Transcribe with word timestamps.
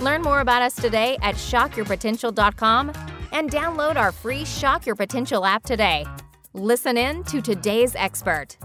Learn 0.00 0.22
more 0.22 0.40
about 0.40 0.62
us 0.62 0.74
today 0.74 1.16
at 1.22 1.36
shockyourpotential.com 1.36 2.92
and 3.32 3.50
download 3.50 3.96
our 3.96 4.12
free 4.12 4.44
Shock 4.44 4.86
Your 4.86 4.94
Potential 4.94 5.44
app 5.44 5.62
today. 5.64 6.04
Listen 6.52 6.96
in 6.96 7.24
to 7.24 7.40
today's 7.40 7.94
expert. 7.96 8.56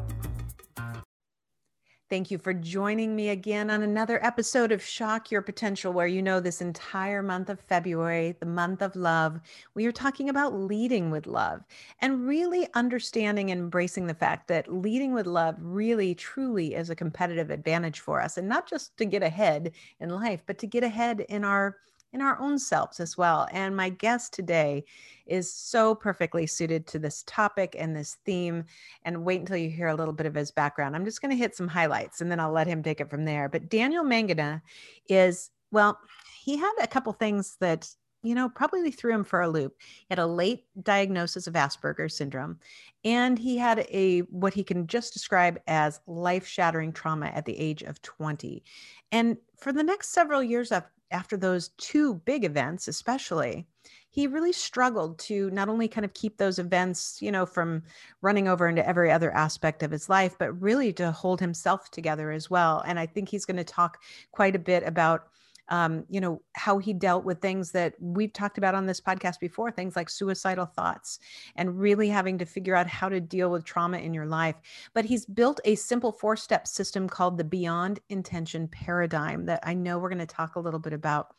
Thank 2.11 2.29
you 2.29 2.39
for 2.39 2.53
joining 2.53 3.15
me 3.15 3.29
again 3.29 3.69
on 3.69 3.83
another 3.83 4.21
episode 4.21 4.73
of 4.73 4.83
Shock 4.83 5.31
Your 5.31 5.41
Potential, 5.41 5.93
where 5.93 6.07
you 6.07 6.21
know 6.21 6.41
this 6.41 6.59
entire 6.59 7.23
month 7.23 7.49
of 7.49 7.61
February, 7.61 8.35
the 8.37 8.45
month 8.45 8.81
of 8.81 8.97
love, 8.97 9.39
we 9.75 9.85
are 9.85 9.93
talking 9.93 10.27
about 10.27 10.53
leading 10.53 11.09
with 11.09 11.25
love 11.25 11.63
and 11.99 12.27
really 12.27 12.67
understanding 12.73 13.49
and 13.49 13.61
embracing 13.61 14.07
the 14.07 14.13
fact 14.13 14.49
that 14.49 14.67
leading 14.67 15.13
with 15.13 15.25
love 15.25 15.55
really, 15.61 16.13
truly 16.13 16.73
is 16.75 16.89
a 16.89 16.95
competitive 16.97 17.49
advantage 17.49 18.01
for 18.01 18.19
us. 18.19 18.35
And 18.35 18.49
not 18.49 18.67
just 18.67 18.97
to 18.97 19.05
get 19.05 19.23
ahead 19.23 19.71
in 20.01 20.09
life, 20.09 20.43
but 20.45 20.57
to 20.57 20.67
get 20.67 20.83
ahead 20.83 21.21
in 21.29 21.45
our 21.45 21.77
in 22.13 22.21
our 22.21 22.39
own 22.39 22.59
selves 22.59 22.99
as 22.99 23.17
well. 23.17 23.47
And 23.51 23.75
my 23.75 23.89
guest 23.89 24.33
today 24.33 24.83
is 25.25 25.53
so 25.53 25.95
perfectly 25.95 26.45
suited 26.45 26.87
to 26.87 26.99
this 26.99 27.23
topic 27.25 27.75
and 27.77 27.95
this 27.95 28.17
theme. 28.25 28.65
And 29.03 29.23
wait 29.23 29.39
until 29.39 29.57
you 29.57 29.69
hear 29.69 29.87
a 29.87 29.95
little 29.95 30.13
bit 30.13 30.25
of 30.25 30.35
his 30.35 30.51
background. 30.51 30.95
I'm 30.95 31.05
just 31.05 31.21
going 31.21 31.31
to 31.31 31.37
hit 31.37 31.55
some 31.55 31.67
highlights 31.67 32.21
and 32.21 32.31
then 32.31 32.39
I'll 32.39 32.51
let 32.51 32.67
him 32.67 32.83
take 32.83 33.01
it 33.01 33.09
from 33.09 33.25
there. 33.25 33.49
But 33.49 33.69
Daniel 33.69 34.03
Mangena 34.03 34.61
is, 35.07 35.51
well, 35.71 35.97
he 36.43 36.57
had 36.57 36.73
a 36.81 36.87
couple 36.87 37.13
things 37.13 37.57
that 37.59 37.87
you 38.23 38.35
know, 38.35 38.49
probably 38.49 38.91
threw 38.91 39.13
him 39.13 39.23
for 39.23 39.41
a 39.41 39.49
loop. 39.49 39.75
He 39.79 40.05
had 40.09 40.19
a 40.19 40.25
late 40.25 40.65
diagnosis 40.83 41.47
of 41.47 41.55
Asperger's 41.55 42.15
syndrome, 42.15 42.59
and 43.03 43.37
he 43.37 43.57
had 43.57 43.79
a 43.89 44.19
what 44.29 44.53
he 44.53 44.63
can 44.63 44.85
just 44.85 45.13
describe 45.13 45.59
as 45.67 45.99
life-shattering 46.05 46.93
trauma 46.93 47.27
at 47.27 47.45
the 47.45 47.57
age 47.57 47.81
of 47.81 48.01
20. 48.03 48.63
And 49.11 49.37
for 49.57 49.73
the 49.73 49.83
next 49.83 50.09
several 50.09 50.43
years 50.43 50.71
of, 50.71 50.83
after 51.11 51.37
those 51.37 51.69
two 51.77 52.15
big 52.25 52.43
events, 52.43 52.87
especially, 52.87 53.67
he 54.09 54.27
really 54.27 54.51
struggled 54.51 55.17
to 55.19 55.49
not 55.51 55.69
only 55.69 55.87
kind 55.87 56.03
of 56.03 56.13
keep 56.13 56.37
those 56.37 56.59
events, 56.59 57.21
you 57.21 57.31
know, 57.31 57.45
from 57.45 57.83
running 58.21 58.47
over 58.47 58.67
into 58.67 58.85
every 58.85 59.09
other 59.09 59.31
aspect 59.33 59.83
of 59.83 59.91
his 59.91 60.09
life, 60.09 60.35
but 60.37 60.61
really 60.61 60.91
to 60.93 61.11
hold 61.11 61.39
himself 61.39 61.89
together 61.91 62.31
as 62.31 62.49
well. 62.49 62.83
And 62.85 62.99
I 62.99 63.05
think 63.05 63.29
he's 63.29 63.45
going 63.45 63.57
to 63.57 63.63
talk 63.63 64.03
quite 64.31 64.55
a 64.55 64.59
bit 64.59 64.83
about 64.83 65.27
um, 65.69 66.03
you 66.09 66.19
know, 66.19 66.41
how 66.53 66.77
he 66.77 66.93
dealt 66.93 67.23
with 67.23 67.41
things 67.41 67.71
that 67.71 67.95
we've 67.99 68.33
talked 68.33 68.57
about 68.57 68.75
on 68.75 68.85
this 68.85 69.01
podcast 69.01 69.39
before, 69.39 69.71
things 69.71 69.95
like 69.95 70.09
suicidal 70.09 70.65
thoughts 70.65 71.19
and 71.55 71.79
really 71.79 72.09
having 72.09 72.37
to 72.37 72.45
figure 72.45 72.75
out 72.75 72.87
how 72.87 73.09
to 73.09 73.19
deal 73.19 73.49
with 73.49 73.63
trauma 73.63 73.97
in 73.97 74.13
your 74.13 74.25
life. 74.25 74.55
But 74.93 75.05
he's 75.05 75.25
built 75.25 75.59
a 75.65 75.75
simple 75.75 76.11
four 76.11 76.35
step 76.35 76.67
system 76.67 77.07
called 77.07 77.37
the 77.37 77.43
Beyond 77.43 77.99
Intention 78.09 78.67
Paradigm 78.67 79.45
that 79.45 79.61
I 79.63 79.73
know 79.73 79.97
we're 79.97 80.09
going 80.09 80.19
to 80.19 80.25
talk 80.25 80.55
a 80.55 80.59
little 80.59 80.79
bit 80.79 80.93
about 80.93 81.35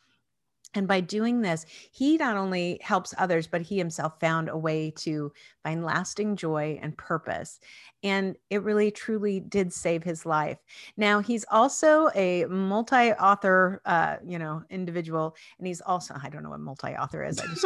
and 0.75 0.87
by 0.87 1.01
doing 1.01 1.41
this, 1.41 1.65
he 1.91 2.17
not 2.17 2.35
only 2.35 2.79
helps 2.81 3.13
others, 3.17 3.47
but 3.47 3.61
he 3.61 3.77
himself 3.77 4.19
found 4.19 4.49
a 4.49 4.57
way 4.57 4.91
to 4.97 5.31
find 5.63 5.85
lasting 5.85 6.35
joy 6.35 6.79
and 6.81 6.97
purpose. 6.97 7.59
And 8.01 8.35
it 8.49 8.63
really, 8.63 8.91
truly 8.91 9.39
did 9.39 9.71
save 9.71 10.03
his 10.03 10.25
life. 10.25 10.57
Now, 10.97 11.19
he's 11.19 11.45
also 11.51 12.09
a 12.15 12.45
multi 12.45 13.13
author, 13.13 13.81
uh, 13.85 14.17
you 14.25 14.39
know, 14.39 14.63
individual. 14.69 15.35
And 15.57 15.67
he's 15.67 15.79
also, 15.81 16.15
I 16.21 16.29
don't 16.29 16.43
know 16.43 16.49
what 16.49 16.59
multi 16.59 16.95
author 16.95 17.23
is. 17.23 17.39
I 17.39 17.45
just, 17.45 17.65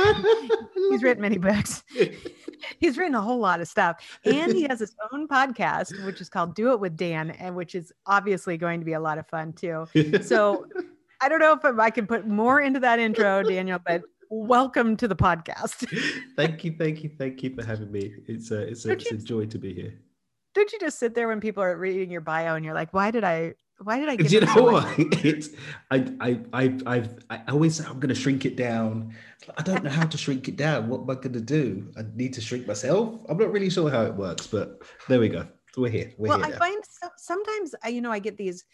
he's 0.75 1.01
written 1.01 1.21
many 1.21 1.37
books. 1.37 1.83
he's 2.79 2.97
written 2.97 3.15
a 3.15 3.21
whole 3.21 3.39
lot 3.39 3.61
of 3.61 3.67
stuff. 3.67 4.19
And 4.25 4.51
he 4.51 4.63
has 4.63 4.79
his 4.79 4.95
own 5.11 5.27
podcast, 5.27 6.05
which 6.05 6.21
is 6.21 6.29
called 6.29 6.55
Do 6.55 6.71
It 6.73 6.79
with 6.79 6.97
Dan, 6.97 7.31
and 7.31 7.55
which 7.55 7.73
is 7.73 7.91
obviously 8.05 8.57
going 8.57 8.79
to 8.79 8.85
be 8.85 8.93
a 8.93 8.99
lot 8.99 9.17
of 9.17 9.27
fun 9.27 9.53
too. 9.53 9.87
So, 10.21 10.67
I 11.19 11.29
don't 11.29 11.39
know 11.39 11.53
if 11.53 11.79
I 11.79 11.89
can 11.89 12.05
put 12.05 12.27
more 12.27 12.61
into 12.61 12.79
that 12.81 12.99
intro, 12.99 13.41
Daniel, 13.47 13.79
but 13.83 14.03
welcome 14.29 14.95
to 14.97 15.07
the 15.07 15.15
podcast. 15.15 15.87
thank 16.35 16.63
you, 16.63 16.75
thank 16.77 17.03
you, 17.03 17.09
thank 17.17 17.41
you 17.41 17.55
for 17.55 17.65
having 17.65 17.91
me. 17.91 18.13
It's 18.27 18.51
a 18.51 18.61
it's 18.61 18.85
a, 18.85 18.91
it's 18.91 19.11
a 19.11 19.17
joy 19.17 19.45
to 19.47 19.57
be 19.57 19.73
here. 19.73 19.93
Don't 20.53 20.71
you 20.71 20.79
just 20.79 20.99
sit 20.99 21.15
there 21.15 21.27
when 21.27 21.39
people 21.39 21.63
are 21.63 21.75
reading 21.77 22.11
your 22.11 22.21
bio 22.21 22.55
and 22.55 22.63
you're 22.63 22.73
like, 22.73 22.93
why 22.93 23.09
did 23.11 23.23
I 23.23 23.55
why 23.81 23.99
did 23.99 24.09
I 24.09 24.15
get 24.15 24.31
you 24.31 24.41
know 24.41 24.63
what? 24.63 24.87
It's 25.25 25.49
I 25.89 26.05
I 26.19 26.39
I 26.53 26.77
I've 26.85 27.15
I 27.31 27.41
always 27.49 27.75
say 27.75 27.85
I'm 27.87 27.99
gonna 27.99 28.15
shrink 28.15 28.45
it 28.45 28.55
down. 28.55 29.15
I 29.57 29.63
don't 29.63 29.83
know 29.83 29.89
how 29.89 30.05
to 30.05 30.17
shrink 30.17 30.47
it 30.47 30.55
down. 30.55 30.87
What 30.87 31.01
am 31.01 31.09
I 31.09 31.15
gonna 31.15 31.41
do? 31.41 31.91
I 31.97 32.03
need 32.13 32.33
to 32.33 32.41
shrink 32.41 32.67
myself. 32.67 33.19
I'm 33.27 33.37
not 33.37 33.51
really 33.51 33.71
sure 33.71 33.89
how 33.89 34.03
it 34.03 34.13
works, 34.13 34.45
but 34.45 34.83
there 35.07 35.19
we 35.19 35.29
go. 35.29 35.47
We're 35.75 35.91
here. 35.91 36.11
We're 36.17 36.29
well, 36.29 36.37
here 36.37 36.47
I 36.47 36.49
now. 36.49 36.57
find 36.57 36.83
so, 36.87 37.09
sometimes 37.17 37.75
you 37.89 38.01
know 38.01 38.11
I 38.11 38.19
get 38.19 38.37
these 38.37 38.65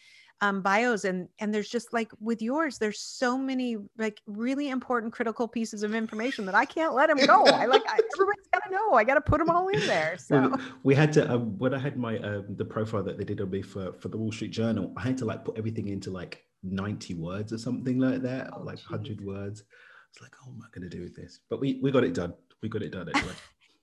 um, 0.43 0.61
bios 0.61 1.05
and 1.05 1.29
and 1.39 1.53
there's 1.53 1.69
just 1.69 1.93
like 1.93 2.11
with 2.19 2.41
yours 2.41 2.77
there's 2.77 2.99
so 2.99 3.37
many 3.37 3.77
like 3.97 4.19
really 4.27 4.69
important 4.69 5.13
critical 5.13 5.47
pieces 5.47 5.83
of 5.83 5.95
information 5.95 6.45
that 6.45 6.53
i 6.53 6.65
can't 6.65 6.93
let 6.93 7.07
them 7.07 7.25
go. 7.25 7.45
I 7.45 7.65
like 7.65 7.81
I, 7.87 7.99
everybody's 8.13 8.47
got 8.53 8.63
to 8.65 8.71
know. 8.71 8.93
I 8.93 9.05
got 9.05 9.13
to 9.13 9.21
put 9.21 9.39
them 9.39 9.49
all 9.49 9.69
in 9.69 9.79
there 9.87 10.17
so. 10.17 10.53
we 10.83 10.95
had 10.95 11.13
to 11.13 11.31
um, 11.33 11.57
when 11.57 11.73
i 11.73 11.79
had 11.79 11.95
my 11.97 12.17
um, 12.19 12.45
the 12.49 12.65
profile 12.65 13.03
that 13.03 13.17
they 13.17 13.23
did 13.23 13.39
on 13.39 13.51
me 13.51 13.61
for 13.61 13.93
for 13.93 14.09
the 14.09 14.17
wall 14.17 14.33
street 14.33 14.51
journal 14.51 14.91
i 14.97 15.01
had 15.01 15.17
to 15.19 15.25
like 15.25 15.45
put 15.45 15.57
everything 15.57 15.87
into 15.87 16.11
like 16.11 16.43
90 16.63 17.13
words 17.15 17.53
or 17.53 17.57
something 17.57 17.97
like 17.99 18.21
that 18.23 18.49
oh, 18.53 18.63
like 18.63 18.77
geez. 18.77 18.89
100 18.89 19.25
words. 19.25 19.63
It's 20.11 20.21
like 20.21 20.33
oh 20.45 20.49
am 20.51 20.61
i 20.61 20.67
going 20.77 20.89
to 20.89 20.95
do 20.95 21.03
with 21.03 21.15
this. 21.15 21.39
But 21.49 21.61
we 21.61 21.79
we 21.81 21.89
got 21.91 22.03
it 22.03 22.13
done. 22.13 22.33
We 22.61 22.69
got 22.69 22.83
it 22.83 22.91
done 22.91 23.09
anyway 23.13 23.33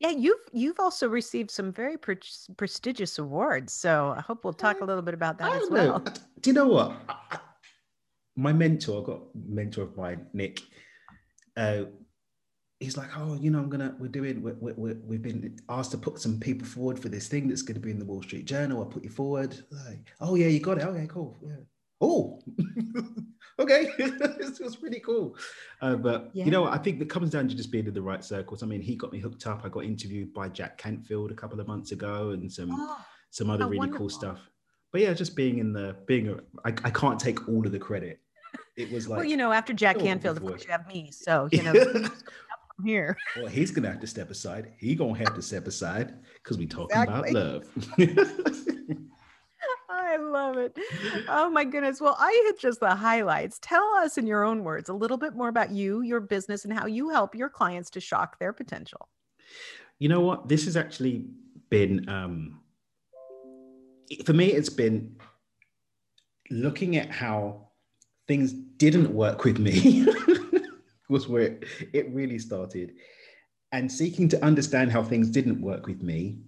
Yeah, 0.00 0.10
you've 0.10 0.40
you've 0.52 0.80
also 0.80 1.08
received 1.08 1.50
some 1.50 1.70
very 1.70 1.98
pre- 1.98 2.16
prestigious 2.56 3.18
awards, 3.18 3.74
so 3.74 4.14
I 4.16 4.22
hope 4.22 4.44
we'll 4.44 4.54
talk 4.54 4.80
a 4.80 4.84
little 4.84 5.02
bit 5.02 5.12
about 5.12 5.36
that 5.38 5.62
as 5.62 5.70
well. 5.70 5.98
Know. 6.00 6.12
Do 6.40 6.50
you 6.50 6.54
know 6.54 6.68
what? 6.68 6.96
I, 7.08 7.38
my 8.34 8.52
mentor, 8.54 9.02
I 9.02 9.06
got 9.06 9.20
mentor 9.34 9.82
of 9.82 9.96
mine, 9.98 10.26
Nick. 10.32 10.62
Uh, 11.54 11.82
he's 12.78 12.96
like, 12.96 13.10
oh, 13.18 13.34
you 13.34 13.50
know, 13.50 13.58
I'm 13.58 13.68
gonna, 13.68 13.94
we're 13.98 14.08
doing, 14.08 14.42
we 14.42 14.52
we 14.52 14.94
we 14.94 15.16
have 15.16 15.22
been 15.22 15.58
asked 15.68 15.90
to 15.90 15.98
put 15.98 16.18
some 16.18 16.40
people 16.40 16.66
forward 16.66 16.98
for 16.98 17.10
this 17.10 17.28
thing 17.28 17.46
that's 17.46 17.62
going 17.62 17.74
to 17.74 17.80
be 17.80 17.90
in 17.90 17.98
the 17.98 18.06
Wall 18.06 18.22
Street 18.22 18.46
Journal. 18.46 18.78
I'll 18.78 18.86
put 18.86 19.04
you 19.04 19.10
forward. 19.10 19.62
Like, 19.86 20.12
oh 20.20 20.34
yeah, 20.34 20.46
you 20.46 20.60
got 20.60 20.78
it. 20.78 20.84
Okay, 20.84 21.06
cool. 21.08 21.38
Yeah. 21.44 21.56
Oh, 22.00 22.40
okay, 23.58 23.90
it 23.98 24.60
was 24.60 24.76
pretty 24.76 25.00
cool. 25.00 25.36
Uh, 25.82 25.96
but 25.96 26.30
yeah. 26.32 26.44
you 26.44 26.50
know, 26.50 26.64
I 26.64 26.78
think 26.78 27.00
it 27.00 27.10
comes 27.10 27.30
down 27.30 27.48
to 27.48 27.54
just 27.54 27.70
being 27.70 27.86
in 27.86 27.94
the 27.94 28.00
right 28.00 28.24
circles. 28.24 28.62
I 28.62 28.66
mean, 28.66 28.80
he 28.80 28.96
got 28.96 29.12
me 29.12 29.18
hooked 29.18 29.46
up. 29.46 29.62
I 29.64 29.68
got 29.68 29.84
interviewed 29.84 30.32
by 30.32 30.48
Jack 30.48 30.78
Canfield 30.78 31.30
a 31.30 31.34
couple 31.34 31.60
of 31.60 31.66
months 31.66 31.92
ago, 31.92 32.30
and 32.30 32.50
some 32.50 32.70
oh, 32.72 32.98
some 33.30 33.50
other 33.50 33.66
really 33.66 33.78
wonderful. 33.78 33.98
cool 33.98 34.10
stuff. 34.10 34.40
But 34.92 35.02
yeah, 35.02 35.12
just 35.12 35.36
being 35.36 35.58
in 35.58 35.72
the 35.72 35.96
being, 36.06 36.28
a, 36.28 36.36
I, 36.64 36.70
I 36.84 36.90
can't 36.90 37.20
take 37.20 37.48
all 37.48 37.64
of 37.64 37.72
the 37.72 37.78
credit. 37.78 38.18
It 38.76 38.90
was 38.90 39.06
like, 39.06 39.18
well, 39.18 39.28
you 39.28 39.36
know, 39.36 39.52
after 39.52 39.72
Jack 39.72 39.96
oh, 39.98 40.02
Canfield, 40.02 40.38
of 40.38 40.42
course, 40.42 40.64
you 40.64 40.70
have 40.70 40.86
me. 40.88 41.10
So 41.12 41.48
you 41.52 41.62
know. 41.62 42.08
here. 42.82 43.14
Well, 43.36 43.46
he's 43.46 43.70
gonna 43.70 43.90
have 43.90 44.00
to 44.00 44.06
step 44.06 44.30
aside. 44.30 44.72
He 44.78 44.94
gonna 44.94 45.18
have 45.18 45.34
to 45.34 45.42
step 45.42 45.66
aside 45.66 46.14
because 46.34 46.56
we 46.56 46.66
talking 46.66 46.96
exactly. 46.98 47.30
about 47.30 47.64
love. 47.98 48.66
I 50.10 50.16
love 50.16 50.56
it. 50.56 50.76
Oh 51.28 51.48
my 51.50 51.64
goodness. 51.64 52.00
Well, 52.00 52.16
I 52.18 52.42
hit 52.46 52.58
just 52.58 52.80
the 52.80 52.94
highlights. 52.94 53.60
Tell 53.62 53.84
us 54.02 54.18
in 54.18 54.26
your 54.26 54.44
own 54.44 54.64
words 54.64 54.88
a 54.88 54.92
little 54.92 55.16
bit 55.16 55.34
more 55.36 55.48
about 55.48 55.70
you, 55.70 56.02
your 56.02 56.20
business, 56.20 56.64
and 56.64 56.72
how 56.72 56.86
you 56.86 57.10
help 57.10 57.34
your 57.34 57.48
clients 57.48 57.90
to 57.90 58.00
shock 58.00 58.38
their 58.40 58.52
potential. 58.52 59.08
You 60.00 60.08
know 60.08 60.20
what? 60.20 60.48
This 60.48 60.64
has 60.64 60.76
actually 60.76 61.26
been, 61.68 62.08
um, 62.08 62.60
for 64.24 64.32
me, 64.32 64.46
it's 64.46 64.68
been 64.68 65.16
looking 66.50 66.96
at 66.96 67.10
how 67.10 67.68
things 68.26 68.52
didn't 68.52 69.14
work 69.14 69.44
with 69.44 69.58
me, 69.58 70.06
was 71.08 71.28
where 71.28 71.58
it, 71.92 72.10
really 72.10 72.38
started, 72.38 72.94
and 73.70 73.90
seeking 73.90 74.28
to 74.30 74.44
understand 74.44 74.90
how 74.90 75.04
things 75.04 75.30
didn't 75.30 75.60
work 75.60 75.86
with 75.86 76.02
me. 76.02 76.40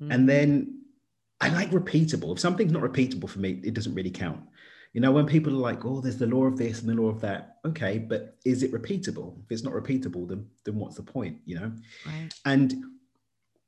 Mm-hmm. 0.00 0.12
And 0.12 0.28
then 0.28 0.79
I 1.40 1.48
like 1.48 1.70
repeatable. 1.70 2.32
If 2.32 2.40
something's 2.40 2.72
not 2.72 2.82
repeatable 2.82 3.28
for 3.28 3.38
me, 3.38 3.60
it 3.64 3.74
doesn't 3.74 3.94
really 3.94 4.10
count. 4.10 4.40
You 4.92 5.00
know, 5.00 5.12
when 5.12 5.26
people 5.26 5.52
are 5.52 5.56
like, 5.56 5.84
oh, 5.84 6.00
there's 6.00 6.18
the 6.18 6.26
law 6.26 6.44
of 6.44 6.58
this 6.58 6.80
and 6.80 6.88
the 6.88 7.00
law 7.00 7.08
of 7.08 7.20
that. 7.20 7.58
Okay, 7.64 7.98
but 7.98 8.36
is 8.44 8.62
it 8.62 8.72
repeatable? 8.72 9.38
If 9.44 9.52
it's 9.52 9.62
not 9.62 9.72
repeatable, 9.72 10.28
then 10.28 10.46
then 10.64 10.76
what's 10.76 10.96
the 10.96 11.02
point? 11.02 11.38
You 11.44 11.60
know? 11.60 11.72
Right. 12.06 12.28
And 12.44 12.74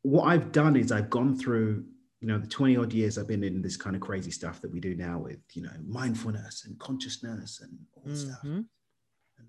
what 0.03 0.25
I've 0.25 0.51
done 0.51 0.77
is 0.77 0.91
I've 0.91 1.11
gone 1.11 1.39
through, 1.39 1.85
you 2.21 2.27
know, 2.27 2.39
the 2.39 2.49
20 2.49 2.77
odd 2.77 2.93
years 2.93 3.19
I've 3.19 3.29
been 3.29 3.45
in 3.45 3.63
this 3.63 3.77
kind 3.77 3.95
of 3.95 4.03
crazy 4.03 4.33
stuff 4.33 4.61
that 4.63 4.73
we 4.73 4.81
do 4.81 4.97
now 4.97 5.19
with, 5.19 5.39
you 5.53 5.63
know, 5.63 5.71
mindfulness 5.87 6.65
and 6.67 6.79
consciousness 6.81 7.61
and 7.61 7.79
all 7.95 8.03
mm-hmm. 8.03 8.17
stuff. 8.17 8.65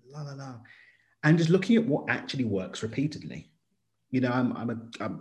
la 0.06 0.22
la 0.22 0.34
la, 0.34 0.54
and 1.24 1.38
just 1.38 1.50
looking 1.50 1.76
at 1.76 1.84
what 1.84 2.08
actually 2.08 2.44
works 2.44 2.82
repeatedly. 2.82 3.50
You 4.14 4.20
know, 4.20 4.30
I'm 4.30 4.56
I'm 4.56 4.70
a 4.70 4.78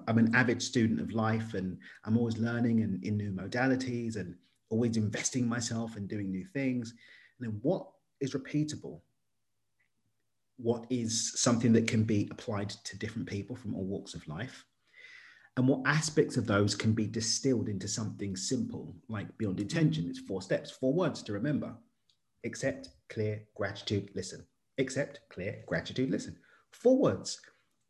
I'm, 0.08 0.18
an 0.20 0.36
avid 0.36 0.62
student 0.62 1.02
of 1.02 1.14
life, 1.14 1.56
and 1.56 1.80
I'm 2.06 2.16
always 2.16 2.38
learning 2.38 2.82
and 2.82 3.04
in 3.04 3.18
new 3.18 3.32
modalities, 3.32 4.18
and 4.18 4.36
always 4.70 4.98
investing 4.98 5.48
myself 5.48 5.96
and 5.96 6.08
doing 6.08 6.30
new 6.30 6.46
things. 6.54 6.94
And 7.40 7.48
then 7.48 7.60
what 7.64 7.88
is 8.22 8.36
repeatable? 8.36 9.02
What 10.58 10.86
is 10.92 11.34
something 11.42 11.74
that 11.74 11.88
can 11.88 12.04
be 12.04 12.28
applied 12.30 12.70
to 12.70 13.00
different 13.00 13.28
people 13.28 13.56
from 13.56 13.74
all 13.74 13.84
walks 13.84 14.14
of 14.14 14.28
life? 14.28 14.64
and 15.56 15.68
what 15.68 15.82
aspects 15.86 16.36
of 16.36 16.48
those 16.48 16.74
can 16.74 16.94
be 16.94 17.06
distilled 17.06 17.70
into 17.70 17.88
something 17.88 18.36
simple 18.36 18.96
like 19.08 19.28
beyond 19.38 19.60
intention 19.60 20.08
it's 20.10 20.18
four 20.18 20.42
steps 20.42 20.72
four 20.72 20.92
words 20.92 21.22
to 21.22 21.32
remember 21.32 21.72
accept 22.44 22.90
clear 23.10 23.40
gratitude 23.56 24.10
listen 24.16 24.44
accept 24.80 25.20
clear 25.30 25.64
gratitude 25.68 26.10
listen 26.10 26.36
four 26.72 26.98
words 26.98 27.40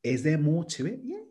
is 0.03 0.23
there 0.23 0.38
more 0.38 0.63
to 0.65 0.88
it? 0.88 1.00
Yes 1.03 1.23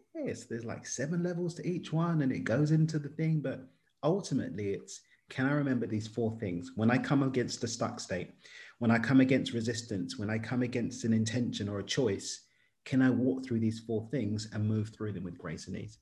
there's 0.44 0.64
like 0.64 0.86
seven 0.86 1.22
levels 1.22 1.54
to 1.54 1.66
each 1.66 1.92
one 1.92 2.22
and 2.22 2.30
it 2.30 2.44
goes 2.44 2.70
into 2.70 2.98
the 2.98 3.08
thing 3.08 3.40
but 3.40 3.66
ultimately 4.02 4.70
it's 4.70 5.00
can 5.28 5.46
i 5.46 5.52
remember 5.52 5.86
these 5.86 6.06
four 6.06 6.36
things? 6.38 6.72
When 6.76 6.90
i 6.90 6.98
come 6.98 7.22
against 7.22 7.64
a 7.64 7.68
stuck 7.68 7.98
state 7.98 8.30
when 8.78 8.90
i 8.90 8.98
come 8.98 9.20
against 9.20 9.52
resistance 9.52 10.18
when 10.18 10.30
i 10.30 10.38
come 10.38 10.62
against 10.62 11.04
an 11.04 11.12
intention 11.12 11.68
or 11.68 11.80
a 11.80 11.84
choice 11.84 12.42
can 12.84 13.02
i 13.02 13.10
walk 13.10 13.44
through 13.44 13.60
these 13.60 13.80
four 13.80 14.08
things 14.10 14.48
and 14.52 14.66
move 14.66 14.90
through 14.90 15.12
them 15.12 15.24
with 15.24 15.38
grace 15.38 15.66
and 15.66 15.76
ease? 15.76 15.98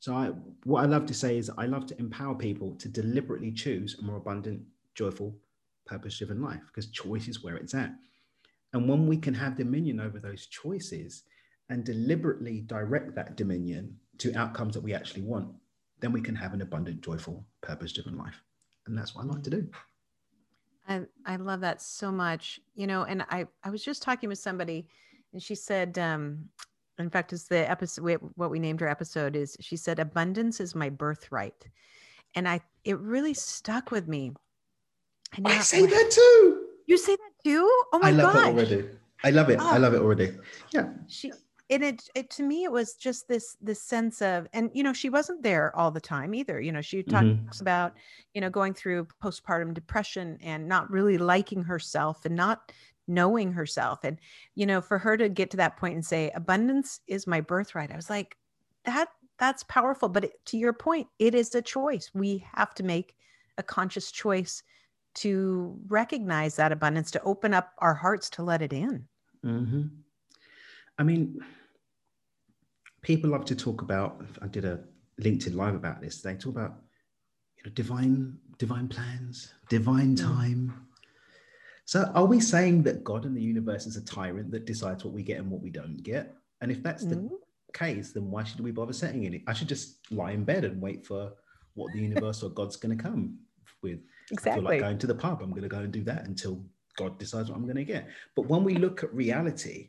So 0.00 0.14
I, 0.14 0.26
what 0.64 0.84
I 0.84 0.86
love 0.86 1.06
to 1.06 1.14
say 1.14 1.38
is 1.38 1.50
I 1.58 1.66
love 1.66 1.86
to 1.86 1.98
empower 1.98 2.34
people 2.34 2.76
to 2.76 2.88
deliberately 2.88 3.50
choose 3.50 3.96
a 3.98 4.02
more 4.02 4.16
abundant, 4.16 4.62
joyful, 4.94 5.34
purpose-driven 5.86 6.40
life 6.40 6.60
because 6.66 6.90
choice 6.90 7.26
is 7.26 7.42
where 7.42 7.56
it's 7.56 7.74
at. 7.74 7.92
And 8.72 8.88
when 8.88 9.06
we 9.06 9.16
can 9.16 9.34
have 9.34 9.56
dominion 9.56 9.98
over 9.98 10.20
those 10.20 10.46
choices 10.46 11.24
and 11.70 11.84
deliberately 11.84 12.60
direct 12.62 13.14
that 13.14 13.36
dominion 13.36 13.96
to 14.18 14.34
outcomes 14.34 14.74
that 14.74 14.82
we 14.82 14.94
actually 14.94 15.22
want, 15.22 15.48
then 16.00 16.12
we 16.12 16.20
can 16.20 16.34
have 16.34 16.54
an 16.54 16.62
abundant, 16.62 17.00
joyful, 17.00 17.44
purpose-driven 17.60 18.16
life. 18.16 18.42
And 18.86 18.96
that's 18.96 19.14
what 19.14 19.24
I 19.24 19.28
like 19.28 19.42
to 19.44 19.50
do. 19.50 19.68
I, 20.88 21.02
I 21.26 21.36
love 21.36 21.60
that 21.60 21.82
so 21.82 22.10
much. 22.10 22.60
You 22.74 22.86
know, 22.86 23.02
and 23.02 23.22
I, 23.30 23.46
I 23.62 23.70
was 23.70 23.84
just 23.84 24.02
talking 24.02 24.28
with 24.28 24.38
somebody 24.38 24.88
and 25.32 25.42
she 25.42 25.54
said, 25.54 25.98
um, 25.98 26.48
in 26.98 27.10
fact, 27.10 27.32
it's 27.32 27.44
the 27.44 27.70
episode 27.70 28.18
what 28.34 28.50
we 28.50 28.58
named 28.58 28.80
her 28.80 28.88
episode 28.88 29.36
is 29.36 29.56
she 29.60 29.76
said 29.76 29.98
abundance 29.98 30.58
is 30.58 30.74
my 30.74 30.88
birthright. 30.88 31.68
And 32.34 32.48
I 32.48 32.60
it 32.84 32.98
really 32.98 33.34
stuck 33.34 33.90
with 33.90 34.08
me. 34.08 34.32
And 35.36 35.46
I 35.46 35.58
say 35.58 35.86
that 35.86 36.10
too. 36.10 36.66
You 36.86 36.96
say 36.96 37.14
that 37.14 37.32
too? 37.44 37.70
Oh 37.92 37.98
my 38.00 38.10
god. 38.10 38.20
I 38.20 38.22
love 38.22 38.32
gosh. 38.32 38.46
it 38.46 38.48
already. 38.48 38.88
I 39.22 39.30
love 39.30 39.50
it. 39.50 39.58
Oh. 39.60 39.70
I 39.70 39.76
love 39.76 39.94
it 39.94 40.00
already. 40.00 40.32
Yeah. 40.72 40.88
She 41.06 41.32
and 41.70 41.84
it, 41.84 42.08
it 42.14 42.30
to 42.30 42.42
me 42.42 42.64
it 42.64 42.72
was 42.72 42.94
just 42.94 43.28
this 43.28 43.56
this 43.60 43.82
sense 43.82 44.22
of 44.22 44.46
and 44.52 44.70
you 44.72 44.82
know 44.82 44.92
she 44.92 45.10
wasn't 45.10 45.42
there 45.42 45.74
all 45.76 45.90
the 45.90 46.00
time 46.00 46.34
either 46.34 46.60
you 46.60 46.72
know 46.72 46.80
she 46.80 47.02
talks 47.02 47.24
mm-hmm. 47.24 47.62
about 47.62 47.94
you 48.34 48.40
know 48.40 48.50
going 48.50 48.74
through 48.74 49.06
postpartum 49.22 49.74
depression 49.74 50.38
and 50.42 50.66
not 50.66 50.90
really 50.90 51.18
liking 51.18 51.62
herself 51.62 52.24
and 52.24 52.34
not 52.34 52.72
knowing 53.06 53.52
herself 53.52 54.04
and 54.04 54.18
you 54.54 54.66
know 54.66 54.80
for 54.80 54.98
her 54.98 55.16
to 55.16 55.28
get 55.28 55.50
to 55.50 55.56
that 55.56 55.76
point 55.76 55.94
and 55.94 56.04
say 56.04 56.30
abundance 56.34 57.00
is 57.06 57.26
my 57.26 57.40
birthright 57.40 57.92
i 57.92 57.96
was 57.96 58.10
like 58.10 58.36
that 58.84 59.08
that's 59.38 59.62
powerful 59.64 60.08
but 60.08 60.24
it, 60.24 60.44
to 60.44 60.58
your 60.58 60.72
point 60.72 61.06
it 61.18 61.34
is 61.34 61.54
a 61.54 61.62
choice 61.62 62.10
we 62.14 62.44
have 62.54 62.74
to 62.74 62.82
make 62.82 63.16
a 63.56 63.62
conscious 63.62 64.10
choice 64.10 64.62
to 65.14 65.76
recognize 65.88 66.54
that 66.56 66.70
abundance 66.70 67.10
to 67.10 67.22
open 67.22 67.54
up 67.54 67.72
our 67.78 67.94
hearts 67.94 68.28
to 68.28 68.42
let 68.42 68.60
it 68.60 68.74
in 68.74 69.06
mm-hmm. 69.42 69.84
i 70.98 71.02
mean 71.02 71.40
people 73.08 73.30
love 73.30 73.44
to 73.44 73.56
talk 73.56 73.82
about 73.82 74.10
i 74.42 74.46
did 74.46 74.64
a 74.64 74.78
linkedin 75.20 75.54
live 75.56 75.74
about 75.74 76.00
this 76.00 76.20
they 76.20 76.34
talk 76.34 76.54
about 76.54 76.74
you 77.56 77.62
know 77.64 77.72
divine 77.74 78.38
divine 78.58 78.86
plans 78.86 79.54
divine 79.68 80.14
mm. 80.14 80.22
time 80.22 80.88
so, 81.88 82.12
are 82.14 82.26
we 82.26 82.38
saying 82.38 82.82
that 82.82 83.02
God 83.02 83.24
and 83.24 83.34
the 83.34 83.40
universe 83.40 83.86
is 83.86 83.96
a 83.96 84.04
tyrant 84.04 84.50
that 84.50 84.66
decides 84.66 85.06
what 85.06 85.14
we 85.14 85.22
get 85.22 85.38
and 85.38 85.50
what 85.50 85.62
we 85.62 85.70
don't 85.70 86.02
get? 86.02 86.34
And 86.60 86.70
if 86.70 86.82
that's 86.82 87.02
the 87.02 87.30
case, 87.72 88.12
then 88.12 88.30
why 88.30 88.44
should 88.44 88.60
we 88.60 88.72
bother 88.72 88.92
setting 88.92 89.24
it? 89.24 89.40
I 89.46 89.54
should 89.54 89.70
just 89.70 89.96
lie 90.10 90.32
in 90.32 90.44
bed 90.44 90.64
and 90.66 90.82
wait 90.82 91.06
for 91.06 91.32
what 91.72 91.90
the 91.94 92.00
universe 92.00 92.42
or 92.42 92.50
God's 92.50 92.76
going 92.76 92.94
to 92.94 93.02
come 93.02 93.38
with. 93.80 94.00
Exactly. 94.30 94.50
I 94.50 94.54
feel 94.56 94.64
like 94.64 94.80
going 94.80 94.98
to 94.98 95.06
the 95.06 95.14
pub. 95.14 95.40
I'm 95.40 95.48
going 95.48 95.62
to 95.62 95.68
go 95.68 95.78
and 95.78 95.90
do 95.90 96.04
that 96.04 96.26
until 96.26 96.62
God 96.98 97.18
decides 97.18 97.48
what 97.48 97.56
I'm 97.56 97.64
going 97.64 97.76
to 97.76 97.84
get. 97.84 98.06
But 98.36 98.48
when 98.48 98.64
we 98.64 98.74
look 98.74 99.02
at 99.02 99.14
reality, 99.14 99.88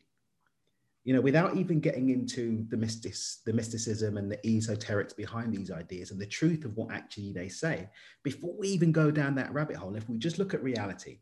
you 1.09 1.15
know, 1.15 1.21
without 1.21 1.57
even 1.57 1.79
getting 1.79 2.11
into 2.11 2.63
the 2.69 2.77
mystic, 2.77 3.15
the 3.43 3.51
mysticism 3.51 4.17
and 4.17 4.31
the 4.31 4.37
esoterics 4.45 5.15
behind 5.15 5.51
these 5.51 5.71
ideas 5.71 6.11
and 6.11 6.21
the 6.21 6.25
truth 6.27 6.65
of 6.65 6.77
what 6.77 6.91
actually 6.91 7.33
they 7.33 7.49
say, 7.49 7.89
before 8.23 8.53
we 8.59 8.67
even 8.67 8.91
go 8.91 9.09
down 9.09 9.33
that 9.33 9.51
rabbit 9.51 9.75
hole, 9.75 9.95
if 9.95 10.07
we 10.07 10.19
just 10.19 10.37
look 10.37 10.53
at 10.53 10.61
reality, 10.61 11.17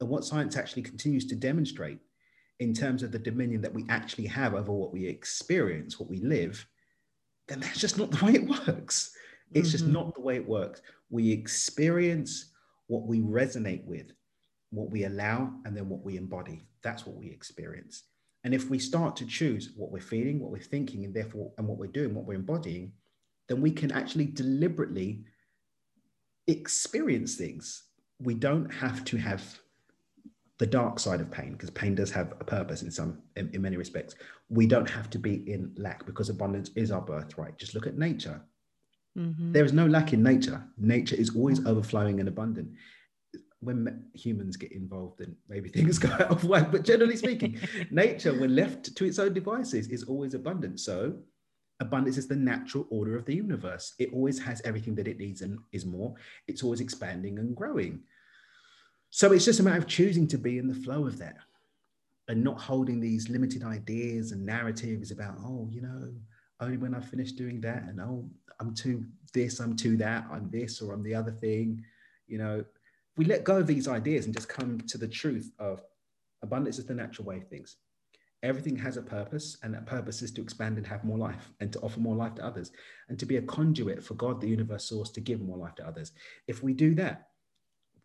and 0.00 0.08
what 0.08 0.24
science 0.24 0.56
actually 0.56 0.80
continues 0.80 1.26
to 1.26 1.36
demonstrate 1.36 1.98
in 2.60 2.72
terms 2.72 3.02
of 3.02 3.12
the 3.12 3.18
dominion 3.18 3.60
that 3.60 3.74
we 3.74 3.84
actually 3.90 4.26
have 4.26 4.54
over 4.54 4.72
what 4.72 4.90
we 4.90 5.06
experience, 5.06 6.00
what 6.00 6.08
we 6.08 6.20
live, 6.20 6.66
then 7.46 7.60
that's 7.60 7.78
just 7.78 7.98
not 7.98 8.10
the 8.10 8.24
way 8.24 8.32
it 8.36 8.48
works. 8.48 9.14
It's 9.52 9.68
mm-hmm. 9.68 9.70
just 9.70 9.86
not 9.86 10.14
the 10.14 10.22
way 10.22 10.36
it 10.36 10.48
works. 10.48 10.80
We 11.10 11.30
experience 11.30 12.54
what 12.86 13.06
we 13.06 13.20
resonate 13.20 13.84
with, 13.84 14.12
what 14.70 14.90
we 14.90 15.04
allow, 15.04 15.52
and 15.66 15.76
then 15.76 15.90
what 15.90 16.02
we 16.06 16.16
embody. 16.16 16.64
That's 16.82 17.04
what 17.04 17.16
we 17.16 17.26
experience. 17.26 18.04
And 18.44 18.54
if 18.54 18.70
we 18.70 18.78
start 18.78 19.16
to 19.16 19.26
choose 19.26 19.72
what 19.76 19.90
we're 19.90 20.00
feeling, 20.00 20.40
what 20.40 20.50
we're 20.50 20.60
thinking, 20.60 21.04
and 21.04 21.14
therefore, 21.14 21.52
and 21.58 21.66
what 21.66 21.78
we're 21.78 21.86
doing, 21.86 22.14
what 22.14 22.24
we're 22.24 22.34
embodying, 22.34 22.92
then 23.48 23.60
we 23.60 23.70
can 23.70 23.90
actually 23.92 24.26
deliberately 24.26 25.24
experience 26.46 27.34
things. 27.34 27.84
We 28.20 28.34
don't 28.34 28.72
have 28.72 29.04
to 29.06 29.16
have 29.18 29.58
the 30.58 30.66
dark 30.66 30.98
side 30.98 31.20
of 31.20 31.30
pain, 31.30 31.52
because 31.52 31.70
pain 31.70 31.94
does 31.94 32.10
have 32.10 32.32
a 32.38 32.44
purpose 32.44 32.82
in 32.82 32.90
some, 32.90 33.18
in, 33.36 33.50
in, 33.54 33.62
many 33.62 33.78
respects. 33.78 34.14
We 34.50 34.66
don't 34.66 34.88
have 34.88 35.08
to 35.10 35.18
be 35.18 35.50
in 35.50 35.72
lack 35.76 36.04
because 36.04 36.28
abundance 36.28 36.70
is 36.76 36.90
our 36.90 37.00
birthright. 37.00 37.56
Just 37.56 37.74
look 37.74 37.86
at 37.86 37.96
nature. 37.96 38.42
Mm-hmm. 39.16 39.52
There 39.52 39.64
is 39.64 39.72
no 39.72 39.86
lack 39.86 40.12
in 40.12 40.22
nature. 40.22 40.62
Nature 40.76 41.16
is 41.16 41.34
always 41.34 41.64
overflowing 41.66 42.20
and 42.20 42.28
abundant. 42.28 42.72
When 43.60 44.04
humans 44.14 44.56
get 44.56 44.72
involved, 44.72 45.18
then 45.18 45.36
maybe 45.48 45.68
things 45.68 45.98
go 46.06 46.10
out 46.10 46.30
of 46.30 46.44
whack. 46.44 46.72
But 46.72 46.84
generally 46.84 47.16
speaking, 47.16 47.58
nature, 47.90 48.38
when 48.38 48.54
left 48.54 48.96
to 48.96 49.04
its 49.04 49.18
own 49.18 49.34
devices, 49.34 49.88
is 49.88 50.04
always 50.04 50.34
abundant. 50.34 50.80
So, 50.80 51.14
abundance 51.80 52.18
is 52.18 52.28
the 52.28 52.36
natural 52.36 52.86
order 52.90 53.16
of 53.16 53.24
the 53.24 53.34
universe. 53.34 53.94
It 53.98 54.12
always 54.12 54.38
has 54.40 54.60
everything 54.64 54.94
that 54.96 55.08
it 55.08 55.18
needs 55.18 55.42
and 55.42 55.58
is 55.72 55.86
more. 55.86 56.14
It's 56.46 56.62
always 56.62 56.80
expanding 56.80 57.38
and 57.38 57.56
growing. 57.56 58.00
So 59.10 59.32
it's 59.32 59.44
just 59.44 59.60
a 59.60 59.62
matter 59.62 59.78
of 59.78 59.86
choosing 59.86 60.28
to 60.28 60.38
be 60.38 60.58
in 60.58 60.68
the 60.68 60.74
flow 60.74 61.06
of 61.06 61.18
that 61.18 61.36
and 62.28 62.44
not 62.44 62.60
holding 62.60 63.00
these 63.00 63.28
limited 63.28 63.64
ideas 63.64 64.30
and 64.30 64.46
narratives 64.46 65.10
about, 65.10 65.36
oh, 65.40 65.68
you 65.70 65.82
know, 65.82 66.12
only 66.60 66.76
when 66.76 66.94
I 66.94 67.00
finish 67.00 67.32
doing 67.32 67.60
that 67.62 67.82
and 67.84 68.00
oh, 68.00 68.28
I'm 68.60 68.74
too 68.74 69.04
this, 69.32 69.58
I'm 69.58 69.74
too 69.74 69.96
that, 69.96 70.26
I'm 70.30 70.48
this 70.50 70.80
or 70.80 70.92
I'm 70.92 71.02
the 71.02 71.14
other 71.14 71.32
thing. 71.32 71.82
You 72.28 72.38
know, 72.38 72.64
we 73.20 73.26
let 73.26 73.44
go 73.44 73.58
of 73.58 73.66
these 73.66 73.86
ideas 73.86 74.24
and 74.24 74.32
just 74.32 74.48
come 74.48 74.80
to 74.80 74.96
the 74.96 75.06
truth 75.06 75.52
of 75.58 75.82
abundance 76.42 76.78
is 76.78 76.86
the 76.86 76.94
natural 76.94 77.26
way 77.26 77.36
of 77.36 77.46
things. 77.48 77.76
Everything 78.42 78.74
has 78.76 78.96
a 78.96 79.02
purpose, 79.02 79.58
and 79.62 79.74
that 79.74 79.84
purpose 79.84 80.22
is 80.22 80.30
to 80.30 80.40
expand 80.40 80.78
and 80.78 80.86
have 80.86 81.04
more 81.04 81.18
life 81.18 81.52
and 81.60 81.70
to 81.70 81.78
offer 81.80 82.00
more 82.00 82.16
life 82.16 82.34
to 82.36 82.42
others 82.46 82.72
and 83.10 83.18
to 83.18 83.26
be 83.26 83.36
a 83.36 83.42
conduit 83.42 84.02
for 84.02 84.14
God, 84.14 84.40
the 84.40 84.48
universe 84.48 84.88
source, 84.88 85.10
to 85.10 85.20
give 85.20 85.42
more 85.42 85.58
life 85.58 85.74
to 85.74 85.86
others. 85.86 86.12
If 86.48 86.62
we 86.62 86.72
do 86.72 86.94
that, 86.94 87.26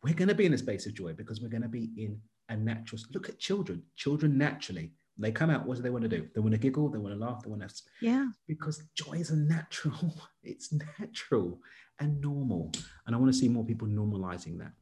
we're 0.03 0.15
going 0.15 0.27
to 0.27 0.35
be 0.35 0.47
in 0.47 0.53
a 0.53 0.57
space 0.57 0.85
of 0.85 0.93
joy 0.93 1.13
because 1.13 1.39
we're 1.39 1.47
going 1.47 1.63
to 1.63 1.69
be 1.69 1.91
in 1.95 2.19
a 2.49 2.57
natural 2.57 3.01
look 3.13 3.29
at 3.29 3.39
children. 3.39 3.83
Children 3.95 4.37
naturally 4.37 4.91
they 5.17 5.31
come 5.31 5.49
out 5.49 5.65
what 5.65 5.77
do 5.77 5.81
they 5.81 5.89
want 5.89 6.03
to 6.03 6.09
do? 6.09 6.27
They 6.35 6.41
want 6.41 6.51
to 6.51 6.57
giggle 6.57 6.89
they 6.89 6.99
want 6.99 7.13
to 7.17 7.25
laugh 7.25 7.41
they 7.41 7.49
want 7.49 7.65
to 7.65 7.83
yeah. 8.01 8.27
because 8.47 8.83
joy 8.95 9.13
is 9.13 9.31
a 9.31 9.37
natural 9.37 10.13
it's 10.43 10.73
natural 10.99 11.61
and 11.99 12.19
normal. 12.19 12.73
And 13.07 13.15
i 13.15 13.17
want 13.17 13.31
to 13.31 13.39
see 13.39 13.47
more 13.47 13.63
people 13.63 13.87
normalizing 13.87 14.57
that 14.59 14.73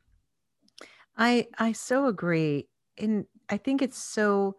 i 1.17 1.47
i 1.57 1.71
so 1.71 2.05
agree 2.07 2.67
and 2.97 3.25
i 3.49 3.57
think 3.57 3.81
it's 3.81 3.97
so 3.97 4.55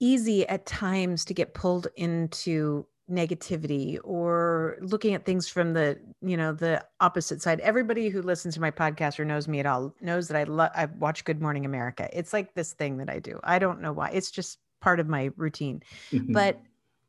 easy 0.00 0.48
at 0.48 0.66
times 0.66 1.24
to 1.24 1.34
get 1.34 1.54
pulled 1.54 1.88
into 1.96 2.86
negativity 3.10 3.98
or 4.04 4.78
looking 4.80 5.14
at 5.14 5.24
things 5.24 5.48
from 5.48 5.74
the 5.74 5.98
you 6.22 6.36
know 6.36 6.52
the 6.52 6.84
opposite 7.00 7.42
side. 7.42 7.60
Everybody 7.60 8.08
who 8.08 8.22
listens 8.22 8.54
to 8.54 8.60
my 8.60 8.70
podcast 8.70 9.18
or 9.18 9.24
knows 9.24 9.48
me 9.48 9.58
at 9.60 9.66
all 9.66 9.94
knows 10.00 10.28
that 10.28 10.36
i 10.36 10.44
love 10.44 10.70
i 10.74 10.86
watch 10.86 11.24
good 11.24 11.42
morning 11.42 11.64
america. 11.64 12.08
It's 12.12 12.32
like 12.32 12.54
this 12.54 12.72
thing 12.72 12.98
that 12.98 13.10
i 13.10 13.18
do. 13.18 13.40
I 13.42 13.58
don't 13.58 13.80
know 13.80 13.92
why. 13.92 14.10
It's 14.10 14.30
just 14.30 14.58
part 14.80 15.00
of 15.00 15.08
my 15.08 15.30
routine. 15.36 15.82
Mm-hmm. 16.12 16.32
but 16.32 16.60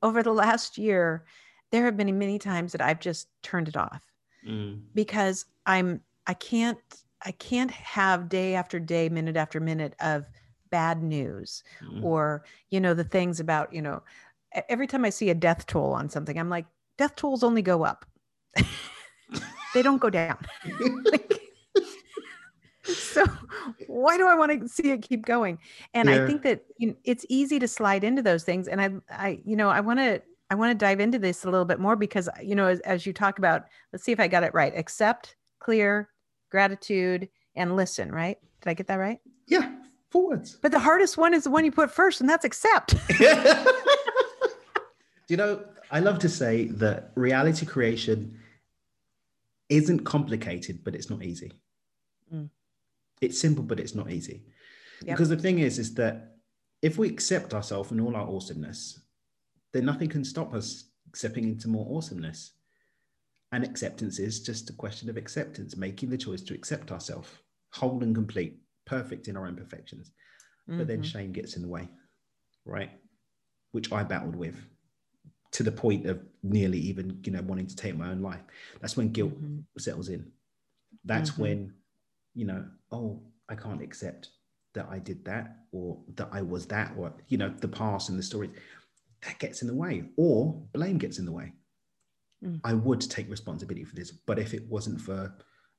over 0.04 0.24
the 0.24 0.34
last 0.34 0.78
year 0.78 1.24
there 1.72 1.86
have 1.86 1.96
been 1.96 2.18
many 2.18 2.40
times 2.40 2.72
that 2.72 2.82
i've 2.82 3.00
just 3.00 3.28
turned 3.44 3.68
it 3.68 3.78
off 3.78 4.02
mm. 4.46 4.82
because 4.94 5.46
i'm 5.66 6.02
i 6.28 6.34
can't 6.34 6.80
i 7.26 7.32
can't 7.32 7.72
have 7.72 8.30
day 8.30 8.56
after 8.56 8.80
day 8.80 9.10
minute 9.10 9.36
after 9.36 9.60
minute 9.60 9.96
of 10.00 10.26
bad 10.70 11.04
news 11.04 11.64
mm. 11.84 12.04
or 12.04 12.44
you 12.72 12.80
know 12.80 12.94
the 12.94 13.04
things 13.04 13.40
about 13.40 13.72
you 13.74 13.82
know 13.82 14.02
every 14.70 14.88
time 14.88 15.06
i 15.06 15.10
see 15.10 15.30
a 15.30 15.36
death 15.36 15.66
toll 15.68 15.94
on 15.94 16.10
something 16.10 16.40
i'm 16.40 16.50
like 16.50 16.66
death 16.98 17.16
tolls 17.16 17.44
only 17.44 17.62
go 17.62 17.84
up 17.84 18.06
they 19.74 19.82
don't 19.82 20.00
go 20.00 20.10
down 20.10 20.38
like, 21.12 21.42
so 22.84 23.26
why 23.88 24.18
do 24.18 24.28
i 24.28 24.34
want 24.34 24.52
to 24.52 24.68
see 24.68 24.92
it 24.92 25.02
keep 25.02 25.26
going 25.26 25.60
and 25.94 26.10
yeah. 26.10 26.24
i 26.24 26.28
think 26.28 26.42
that 26.42 26.64
you 26.78 26.88
know, 26.88 26.96
it's 27.04 27.26
easy 27.30 27.60
to 27.60 27.68
slide 27.68 28.04
into 28.04 28.22
those 28.22 28.44
things 28.44 28.68
and 28.68 28.82
i 28.82 28.90
i 29.12 29.40
you 29.46 29.56
know 29.56 29.70
i 29.70 29.80
want 29.80 30.00
to 30.00 30.22
i 30.50 30.56
want 30.56 30.72
to 30.72 30.86
dive 30.86 31.00
into 31.00 31.20
this 31.20 31.44
a 31.44 31.50
little 31.50 31.66
bit 31.66 31.80
more 31.80 31.96
because 31.96 32.28
you 32.42 32.56
know 32.56 32.68
as, 32.68 32.80
as 32.82 33.06
you 33.06 33.14
talk 33.14 33.38
about 33.38 33.66
let's 33.92 34.04
see 34.04 34.12
if 34.12 34.20
i 34.20 34.28
got 34.28 34.44
it 34.44 34.54
right 34.54 34.74
accept 34.76 35.36
clear 35.60 36.10
gratitude 36.52 37.28
and 37.56 37.76
listen 37.76 38.12
right 38.12 38.38
did 38.62 38.70
i 38.70 38.74
get 38.74 38.88
that 38.88 38.96
right 38.96 39.20
yeah 39.48 39.72
forwards 40.10 40.58
but 40.62 40.72
the 40.72 40.80
hardest 40.80 41.18
one 41.18 41.34
is 41.34 41.46
the 41.46 41.50
one 41.50 41.66
you 41.66 41.72
put 41.72 41.90
first 41.90 42.22
and 42.22 42.30
that's 42.30 42.46
accept 42.46 42.96
you 45.28 45.38
know 45.38 45.64
i 45.90 46.00
love 46.00 46.20
to 46.20 46.30
say 46.30 46.66
that 46.66 47.12
reality 47.16 47.66
creation 47.66 48.38
isn't 49.70 50.04
complicated 50.04 50.84
but 50.84 50.94
it's 50.94 51.10
not 51.10 51.24
easy 51.24 51.52
mm 52.34 52.50
it's 53.22 53.40
simple, 53.40 53.64
but 53.64 53.80
it's 53.80 53.96
not 53.96 54.12
easy. 54.12 54.44
Yep. 55.04 55.16
Because 55.16 55.30
the 55.30 55.38
thing 55.38 55.60
is, 55.60 55.80
is 55.80 55.94
that 55.96 56.36
if 56.82 56.98
we 56.98 57.08
accept 57.08 57.54
ourselves 57.54 57.92
and 57.92 58.02
all 58.02 58.16
our 58.16 58.28
awesomeness, 58.28 59.00
then 59.72 59.86
nothing 59.86 60.10
can 60.10 60.26
stop 60.26 60.54
us 60.54 60.86
stepping 61.14 61.44
into 61.46 61.70
more 61.70 61.88
awesomeness. 61.96 62.54
And 63.52 63.64
acceptance 63.64 64.20
is 64.20 64.42
just 64.42 64.70
a 64.70 64.74
question 64.74 65.10
of 65.10 65.18
acceptance, 65.18 65.76
making 65.76 66.10
the 66.10 66.18
choice 66.18 66.42
to 66.44 66.54
accept 66.54 66.92
ourselves, 66.92 67.30
whole 67.74 68.02
and 68.04 68.16
complete, 68.16 68.60
perfect 68.86 69.28
in 69.28 69.36
our 69.36 69.48
imperfections. 69.48 70.12
Mm-hmm. 70.70 70.78
But 70.78 70.88
then 70.88 70.98
mm-hmm. 70.98 71.04
shame 71.04 71.32
gets 71.34 71.56
in 71.56 71.62
the 71.62 71.68
way, 71.68 71.90
right? 72.66 72.92
Which 73.72 73.92
I 73.92 74.04
battled 74.04 74.36
with 74.36 74.56
to 75.52 75.64
the 75.64 75.72
point 75.72 76.06
of 76.06 76.22
nearly 76.44 76.80
even, 76.80 77.20
you 77.26 77.32
know, 77.34 77.42
wanting 77.42 77.68
to 77.68 77.76
take 77.76 77.98
my 77.98 78.10
own 78.10 78.22
life. 78.22 78.42
That's 78.80 78.96
when 78.96 79.12
guilt 79.12 79.34
mm-hmm. 79.34 79.60
settles 79.78 80.08
in. 80.08 80.32
That's 81.04 81.32
mm-hmm. 81.32 81.42
when 81.42 81.74
you 82.34 82.46
know, 82.46 82.66
oh, 82.92 83.22
I 83.50 83.56
can't 83.56 83.82
accept 83.82 84.30
that 84.74 84.88
I 84.90 85.00
did 85.00 85.26
that 85.26 85.58
or 85.72 85.98
that 86.16 86.30
I 86.32 86.42
was 86.42 86.66
that 86.68 86.94
or, 86.98 87.14
you 87.28 87.38
know, 87.38 87.54
the 87.60 87.68
past 87.68 88.10
and 88.10 88.18
the 88.18 88.24
story, 88.24 88.50
that 89.22 89.40
gets 89.40 89.62
in 89.62 89.68
the 89.68 89.76
way 89.76 90.06
or 90.18 90.54
blame 90.74 90.98
gets 90.98 91.20
in 91.20 91.26
the 91.26 91.32
way. 91.32 91.54
Mm. 92.44 92.60
I 92.64 92.74
would 92.74 93.02
take 93.02 93.30
responsibility 93.30 93.84
for 93.84 93.96
this, 93.96 94.12
but 94.12 94.40
if 94.40 94.54
it 94.54 94.68
wasn't 94.68 95.02
for 95.02 95.34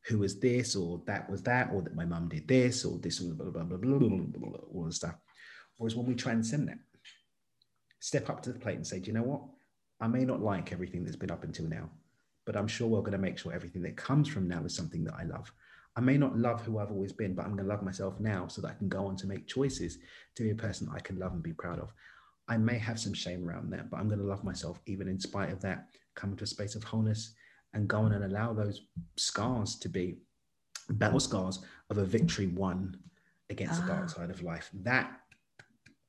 who 0.07 0.19
was 0.19 0.41
this 0.41 0.75
or 0.75 1.01
that 1.07 1.31
was 1.31 1.43
that 1.43 1.71
or 1.73 1.83
that 1.83 1.95
my 1.95 2.05
mum 2.05 2.29
did 2.29 2.49
this 2.49 2.85
or 2.85 2.99
this 2.99 3.21
blah, 3.21 3.35
blah, 3.35 3.63
blah, 3.63 3.77
blah, 3.77 3.99
blah, 3.99 4.09
blah, 4.09 4.51
blah, 4.51 4.59
all 4.75 4.85
the 4.85 4.93
stuff. 4.93 5.15
Whereas 5.77 5.95
when 5.95 6.07
we 6.07 6.15
transcend 6.15 6.69
that, 6.69 6.79
step 8.01 8.29
up 8.29 8.43
to 8.43 8.53
the 8.53 8.59
plate 8.59 8.77
and 8.77 8.87
say, 8.87 8.99
do 8.99 9.07
you 9.07 9.13
know 9.13 9.23
what? 9.23 9.43
I 10.01 10.09
may 10.09 10.25
not 10.25 10.43
like 10.43 10.73
everything 10.73 11.05
that's 11.05 11.17
been 11.17 11.31
up 11.31 11.45
until 11.45 11.69
now, 11.69 11.89
but 12.45 12.57
I'm 12.57 12.67
sure 12.67 12.89
we're 12.89 13.01
going 13.01 13.13
to 13.13 13.19
make 13.19 13.39
sure 13.39 13.53
everything 13.53 13.83
that 13.83 13.97
comes 13.97 14.29
from 14.29 14.49
now 14.49 14.65
is 14.65 14.75
something 14.75 15.05
that 15.05 15.15
I 15.15 15.23
love. 15.23 15.53
I 15.95 16.01
may 16.01 16.17
not 16.17 16.37
love 16.37 16.63
who 16.63 16.79
I've 16.79 16.91
always 16.91 17.13
been, 17.13 17.35
but 17.35 17.45
I'm 17.45 17.55
going 17.55 17.65
to 17.65 17.71
love 17.71 17.83
myself 17.83 18.19
now 18.19 18.49
so 18.49 18.63
that 18.63 18.69
I 18.69 18.75
can 18.75 18.89
go 18.89 19.07
on 19.07 19.17
to 19.17 19.27
make 19.27 19.47
choices 19.47 19.99
to 20.35 20.43
be 20.43 20.51
a 20.51 20.55
person 20.55 20.89
I 20.93 21.01
can 21.01 21.19
love 21.19 21.33
and 21.33 21.43
be 21.43 21.53
proud 21.53 21.79
of. 21.79 21.93
I 22.49 22.57
may 22.57 22.79
have 22.79 22.99
some 22.99 23.15
shame 23.15 23.49
around 23.49 23.71
that, 23.71 23.91
but 23.91 24.01
I'm 24.01 24.09
going 24.09 24.19
to 24.19 24.27
love 24.27 24.43
myself 24.43 24.81
even 24.87 25.07
in 25.07 25.21
spite 25.21 25.53
of 25.53 25.61
that, 25.61 25.89
come 26.15 26.31
into 26.31 26.45
a 26.45 26.47
space 26.47 26.75
of 26.75 26.85
wholeness 26.85 27.35
and 27.75 27.89
go 27.89 27.99
on 27.99 28.13
and 28.13 28.25
allow 28.25 28.53
those 28.53 28.83
scars 29.17 29.77
to 29.77 29.89
be 29.89 30.19
battle 30.91 31.21
scars 31.21 31.65
of 31.91 31.99
a 31.99 32.05
victory 32.05 32.47
won 32.49 32.97
against 33.51 33.81
the 33.81 33.87
dark 33.87 34.05
ah. 34.05 34.09
side 34.09 34.31
of 34.31 34.43
life. 34.43 34.71
That 34.75 35.13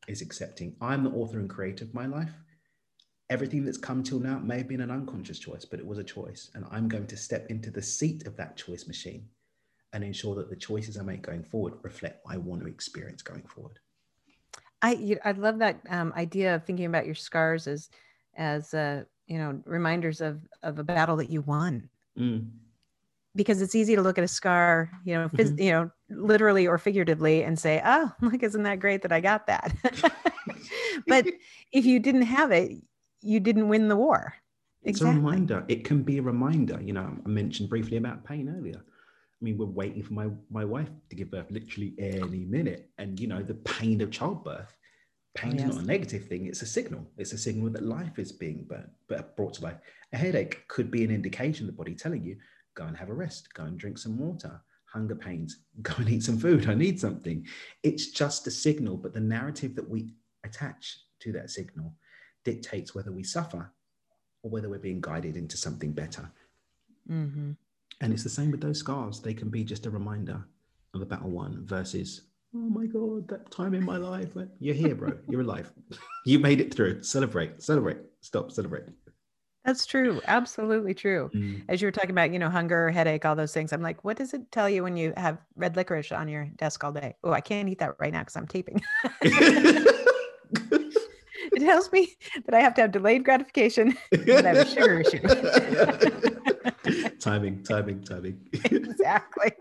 is 0.07 0.22
accepting. 0.22 0.75
I'm 0.81 1.03
the 1.03 1.12
author 1.12 1.39
and 1.39 1.50
creator 1.50 1.86
of 1.86 1.93
my 1.93 2.05
life. 2.05 2.31
Everything 3.29 3.63
that's 3.63 3.77
come 3.77 4.03
till 4.03 4.19
now 4.19 4.38
may 4.39 4.57
have 4.57 4.67
been 4.67 4.81
an 4.81 4.91
unconscious 4.91 5.39
choice, 5.39 5.65
but 5.65 5.79
it 5.79 5.86
was 5.86 5.98
a 5.98 6.03
choice. 6.03 6.51
And 6.55 6.65
I'm 6.72 6.88
going 6.88 7.07
to 7.07 7.17
step 7.17 7.48
into 7.50 7.72
the 7.72 7.81
seat 7.81 8.27
of 8.27 8.36
that 8.38 8.57
choice 8.57 8.86
machine 8.86 9.27
and 9.93 10.03
ensure 10.03 10.36
that 10.36 10.50
the 10.50 10.55
choices 10.55 10.98
I 10.98 11.03
make 11.03 11.22
going 11.22 11.43
forward 11.43 11.75
reflect 11.83 12.19
what 12.24 12.33
I 12.33 12.38
want 12.38 12.62
to 12.62 12.67
experience 12.67 13.22
going 13.22 13.43
forward. 13.43 13.79
I 14.81 15.17
I 15.24 15.31
love 15.31 15.60
that 15.60 15.79
um, 15.89 16.12
idea 16.17 16.55
of 16.55 16.65
thinking 16.65 16.86
about 16.86 17.05
your 17.05 17.15
scars 17.15 17.67
as 17.67 17.89
as 18.36 18.74
uh, 18.74 19.03
you 19.27 19.37
know 19.37 19.61
reminders 19.65 20.21
of 20.21 20.41
of 20.61 20.79
a 20.79 20.83
battle 20.83 21.17
that 21.17 21.29
you 21.29 21.41
won. 21.41 21.89
Mm. 22.17 22.49
Because 23.35 23.63
it's 23.63 23.73
easy 23.73 23.95
to 23.95 24.01
look 24.03 24.19
at 24.19 24.23
a 24.23 24.27
scar, 24.27 24.91
you 25.05 25.15
know, 25.15 25.27
phys- 25.29 25.53
mm-hmm. 25.53 25.61
you 25.63 25.71
know, 25.71 25.91
literally 26.09 26.67
or 26.67 26.77
figuratively, 26.77 27.43
and 27.43 27.57
say, 27.57 27.81
"Oh, 27.83 28.11
look 28.21 28.43
isn't 28.43 28.63
that 28.63 28.79
great 28.79 29.01
that 29.01 29.11
I 29.11 29.21
got 29.21 29.47
that?" 29.47 29.73
but 31.07 31.25
if 31.71 31.85
you 31.85 31.99
didn't 31.99 32.23
have 32.23 32.51
it, 32.51 32.71
you 33.21 33.39
didn't 33.39 33.69
win 33.69 33.87
the 33.87 33.95
war. 33.95 34.35
It's 34.83 34.99
exactly. 34.99 35.19
a 35.19 35.23
reminder. 35.23 35.65
It 35.67 35.83
can 35.83 36.03
be 36.03 36.19
a 36.19 36.21
reminder. 36.21 36.79
You 36.81 36.93
know, 36.93 37.17
I 37.25 37.27
mentioned 37.27 37.69
briefly 37.69 37.97
about 37.97 38.23
pain 38.23 38.53
earlier 38.55 38.83
I 39.43 39.43
mean, 39.43 39.57
we're 39.57 39.65
waiting 39.65 40.01
for 40.01 40.13
my 40.13 40.29
my 40.49 40.63
wife 40.63 40.89
to 41.09 41.15
give 41.17 41.31
birth 41.31 41.51
literally 41.51 41.93
any 41.99 42.45
minute, 42.45 42.89
and 42.97 43.19
you 43.19 43.27
know 43.27 43.43
the 43.43 43.55
pain 43.55 43.99
of 43.99 44.09
childbirth. 44.09 44.73
Pain 45.35 45.57
yes. 45.57 45.69
is 45.69 45.75
not 45.75 45.83
a 45.83 45.87
negative 45.87 46.27
thing; 46.27 46.45
it's 46.45 46.61
a 46.61 46.65
signal. 46.67 47.05
It's 47.17 47.33
a 47.33 47.37
signal 47.37 47.69
that 47.71 47.83
life 47.83 48.19
is 48.19 48.31
being 48.31 48.65
burnt, 48.65 48.89
but 49.07 49.35
brought 49.35 49.55
to 49.55 49.63
life. 49.63 49.77
A 50.13 50.17
headache 50.17 50.67
could 50.67 50.91
be 50.91 51.03
an 51.03 51.11
indication 51.11 51.65
the 51.65 51.73
body 51.73 51.95
telling 51.95 52.23
you, 52.23 52.37
"Go 52.75 52.85
and 52.85 52.95
have 52.95 53.09
a 53.09 53.13
rest. 53.13 53.53
Go 53.53 53.63
and 53.63 53.77
drink 53.77 53.97
some 53.97 54.17
water." 54.17 54.61
Hunger 54.85 55.15
pains, 55.15 55.63
go 55.81 55.93
and 55.97 56.07
eat 56.07 56.21
some 56.21 56.37
food. 56.37 56.69
I 56.69 56.75
need 56.75 56.99
something. 56.99 57.47
It's 57.81 58.11
just 58.11 58.45
a 58.45 58.51
signal, 58.51 58.95
but 58.95 59.13
the 59.13 59.19
narrative 59.19 59.75
that 59.75 59.89
we 59.89 60.13
attach 60.43 60.99
to 61.21 61.31
that 61.31 61.49
signal 61.49 61.95
dictates 62.43 62.93
whether 62.93 63.11
we 63.11 63.23
suffer 63.23 63.71
or 64.43 64.51
whether 64.51 64.69
we're 64.69 64.77
being 64.77 65.01
guided 65.01 65.35
into 65.35 65.57
something 65.57 65.93
better. 65.93 66.29
Mm-hmm. 67.09 67.53
And 68.01 68.13
it's 68.13 68.23
the 68.23 68.29
same 68.29 68.51
with 68.51 68.61
those 68.61 68.79
scars. 68.79 69.19
They 69.19 69.33
can 69.33 69.49
be 69.49 69.63
just 69.63 69.85
a 69.85 69.89
reminder 69.89 70.43
of 70.93 71.01
a 71.01 71.05
battle 71.05 71.29
won 71.29 71.65
versus, 71.65 72.21
oh 72.55 72.69
my 72.69 72.86
God, 72.86 73.27
that 73.27 73.50
time 73.51 73.74
in 73.74 73.83
my 73.83 73.98
life. 73.98 74.36
When 74.36 74.50
you're 74.60 74.75
here, 74.75 74.95
bro. 74.95 75.17
You're 75.27 75.41
alive. 75.41 75.72
you 76.25 76.39
made 76.39 76.62
it 76.62 76.74
through. 76.74 77.03
Celebrate, 77.03 77.62
celebrate, 77.62 77.98
stop, 78.22 78.51
celebrate. 78.51 78.83
That's 79.65 79.86
true. 79.86 80.22
Absolutely 80.27 80.93
true. 80.93 81.31
Mm. 81.33 81.63
As 81.69 81.81
you 81.81 81.88
were 81.88 81.91
talking 81.91 82.12
about, 82.12 82.33
you 82.33 82.39
know, 82.39 82.50
hunger, 82.50 82.89
headache, 82.91 83.24
all 83.24 83.36
those 83.36 83.53
things. 83.53 83.72
I'm 83.72 83.81
like, 83.81 84.03
what 84.03 84.17
does 84.17 84.33
it 84.33 84.51
tell 84.51 84.69
you 84.69 84.83
when 84.83 84.98
you 84.98 85.13
have 85.15 85.38
red 85.55 85.77
licorice 85.77 86.12
on 86.12 86.27
your 86.27 86.50
desk 86.57 86.83
all 86.83 86.91
day? 86.91 87.15
Oh, 87.24 87.31
I 87.31 87.39
can't 87.39 87.69
eat 87.69 87.79
that 87.79 87.95
right 87.98 88.12
now 88.12 88.19
because 88.19 88.36
I'm 88.36 88.48
taping. 88.48 88.81
it 89.22 90.00
tells 91.60 91.91
me 91.93 92.10
that 92.45 92.53
I 92.53 92.60
have 92.60 92.74
to 92.74 92.81
have 92.81 92.91
delayed 92.91 93.24
gratification 93.24 93.98
and 94.12 94.48
I 94.48 94.53
have 94.53 94.57
a 94.57 94.69
sugar 94.69 95.00
issue 95.00 95.22
timing, 97.23 97.63
timing, 97.63 98.03
timing. 98.03 98.37
exactly. 98.65 99.51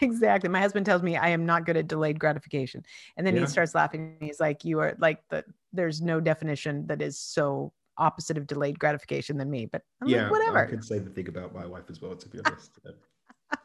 Exactly. 0.00 0.48
My 0.48 0.60
husband 0.60 0.86
tells 0.86 1.02
me 1.02 1.16
I 1.16 1.28
am 1.28 1.44
not 1.44 1.66
good 1.66 1.76
at 1.76 1.86
delayed 1.86 2.18
gratification. 2.18 2.84
And 3.16 3.26
then 3.26 3.34
yeah. 3.34 3.42
he 3.42 3.46
starts 3.46 3.74
laughing. 3.74 4.16
He's 4.20 4.40
like, 4.40 4.64
You 4.64 4.80
are 4.80 4.96
like 4.98 5.22
the 5.28 5.44
there's 5.72 6.00
no 6.00 6.20
definition 6.20 6.86
that 6.86 7.02
is 7.02 7.18
so 7.18 7.72
opposite 7.98 8.38
of 8.38 8.46
delayed 8.46 8.78
gratification 8.78 9.36
than 9.36 9.50
me. 9.50 9.66
But 9.66 9.82
I'm 10.00 10.08
yeah, 10.08 10.22
like, 10.22 10.32
whatever. 10.32 10.58
I 10.58 10.66
could 10.66 10.84
say 10.84 10.98
the 10.98 11.10
thing 11.10 11.28
about 11.28 11.54
my 11.54 11.66
wife 11.66 11.90
as 11.90 12.00
well, 12.00 12.16
to 12.16 12.28
be 12.28 12.40
honest. 12.44 12.70
Like, 12.84 12.96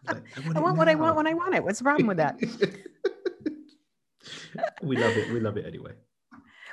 I 0.07 0.13
want, 0.41 0.57
I 0.57 0.59
want 0.59 0.77
what 0.77 0.89
I 0.89 0.95
want 0.95 1.15
when 1.15 1.27
I 1.27 1.33
want 1.33 1.55
it. 1.55 1.63
What's 1.63 1.79
the 1.79 1.85
problem 1.85 2.07
with 2.07 2.17
that? 2.17 2.37
we 4.81 4.97
love 4.97 5.15
it. 5.15 5.31
We 5.31 5.39
love 5.39 5.57
it 5.57 5.65
anyway. 5.65 5.91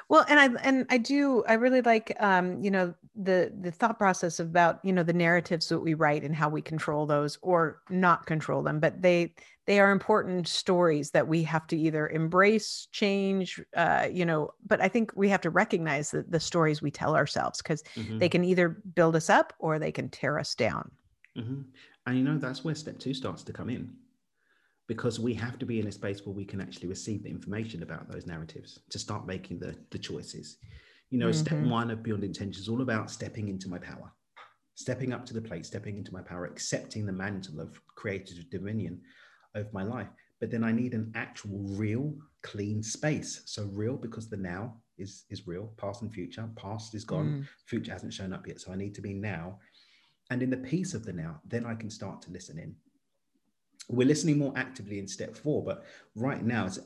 Well, 0.08 0.24
and 0.28 0.38
I 0.38 0.60
and 0.62 0.86
I 0.90 0.98
do 0.98 1.44
I 1.48 1.54
really 1.54 1.82
like 1.82 2.16
um, 2.20 2.62
you 2.62 2.70
know 2.70 2.94
the 3.14 3.52
the 3.60 3.70
thought 3.70 3.98
process 3.98 4.40
about 4.40 4.80
you 4.84 4.92
know 4.92 5.02
the 5.02 5.12
narratives 5.12 5.68
that 5.68 5.80
we 5.80 5.94
write 5.94 6.22
and 6.22 6.34
how 6.34 6.48
we 6.48 6.62
control 6.62 7.06
those 7.06 7.38
or 7.42 7.82
not 7.90 8.26
control 8.26 8.62
them, 8.62 8.80
but 8.80 9.00
they 9.00 9.34
they 9.66 9.78
are 9.78 9.90
important 9.90 10.48
stories 10.48 11.12
that 11.12 11.28
we 11.28 11.42
have 11.44 11.66
to 11.68 11.76
either 11.78 12.08
embrace, 12.08 12.88
change, 12.90 13.60
uh, 13.76 14.08
you 14.10 14.26
know. 14.26 14.50
But 14.66 14.80
I 14.80 14.88
think 14.88 15.12
we 15.14 15.28
have 15.28 15.40
to 15.42 15.50
recognize 15.50 16.10
the, 16.10 16.24
the 16.28 16.40
stories 16.40 16.82
we 16.82 16.90
tell 16.90 17.14
ourselves 17.14 17.62
because 17.62 17.82
mm-hmm. 17.94 18.18
they 18.18 18.28
can 18.28 18.44
either 18.44 18.68
build 18.94 19.16
us 19.16 19.30
up 19.30 19.52
or 19.58 19.78
they 19.78 19.92
can 19.92 20.08
tear 20.08 20.38
us 20.38 20.54
down. 20.54 20.90
Mm-hmm. 21.36 21.62
And 22.06 22.18
you 22.18 22.24
know 22.24 22.38
that's 22.38 22.64
where 22.64 22.74
step 22.74 22.98
two 22.98 23.14
starts 23.14 23.42
to 23.44 23.52
come 23.52 23.70
in 23.70 23.92
because 24.92 25.18
we 25.18 25.32
have 25.32 25.58
to 25.58 25.64
be 25.64 25.80
in 25.80 25.86
a 25.86 25.92
space 25.92 26.26
where 26.26 26.34
we 26.34 26.44
can 26.44 26.60
actually 26.60 26.86
receive 26.86 27.22
the 27.22 27.30
information 27.30 27.82
about 27.82 28.10
those 28.10 28.26
narratives 28.26 28.80
to 28.90 28.98
start 28.98 29.26
making 29.26 29.58
the, 29.58 29.74
the 29.90 29.98
choices. 29.98 30.58
You 31.08 31.18
know, 31.18 31.30
mm-hmm. 31.30 31.46
step 31.46 31.58
one 31.60 31.90
of 31.90 32.02
Beyond 32.02 32.24
Intention 32.24 32.60
is 32.60 32.68
all 32.68 32.82
about 32.82 33.10
stepping 33.10 33.48
into 33.48 33.70
my 33.70 33.78
power, 33.78 34.12
stepping 34.74 35.14
up 35.14 35.24
to 35.24 35.32
the 35.32 35.40
plate, 35.40 35.64
stepping 35.64 35.96
into 35.96 36.12
my 36.12 36.20
power, 36.20 36.44
accepting 36.44 37.06
the 37.06 37.12
mantle 37.12 37.58
of 37.58 37.80
creative 37.94 38.50
dominion 38.50 39.00
over 39.54 39.70
my 39.72 39.82
life. 39.82 40.08
But 40.40 40.50
then 40.50 40.62
I 40.62 40.72
need 40.72 40.92
an 40.92 41.10
actual, 41.14 41.60
real, 41.70 42.14
clean 42.42 42.82
space. 42.82 43.44
So 43.46 43.70
real 43.72 43.96
because 43.96 44.28
the 44.28 44.36
now 44.36 44.76
is 44.98 45.24
is 45.30 45.46
real, 45.46 45.72
past 45.78 46.02
and 46.02 46.12
future. 46.12 46.46
Past 46.54 46.94
is 46.94 47.06
gone, 47.06 47.28
mm. 47.28 47.48
future 47.64 47.92
hasn't 47.92 48.12
shown 48.12 48.34
up 48.34 48.46
yet. 48.46 48.60
So 48.60 48.72
I 48.72 48.76
need 48.76 48.94
to 48.96 49.00
be 49.00 49.14
now. 49.14 49.58
And 50.28 50.42
in 50.42 50.50
the 50.50 50.58
peace 50.58 50.92
of 50.92 51.06
the 51.06 51.14
now, 51.14 51.40
then 51.46 51.64
I 51.64 51.74
can 51.74 51.88
start 51.88 52.20
to 52.22 52.30
listen 52.30 52.58
in 52.58 52.74
we're 53.88 54.06
listening 54.06 54.38
more 54.38 54.52
actively 54.56 54.98
in 54.98 55.06
step 55.06 55.36
four, 55.36 55.64
but 55.64 55.84
right 56.14 56.44
now 56.44 56.66
it's 56.66 56.78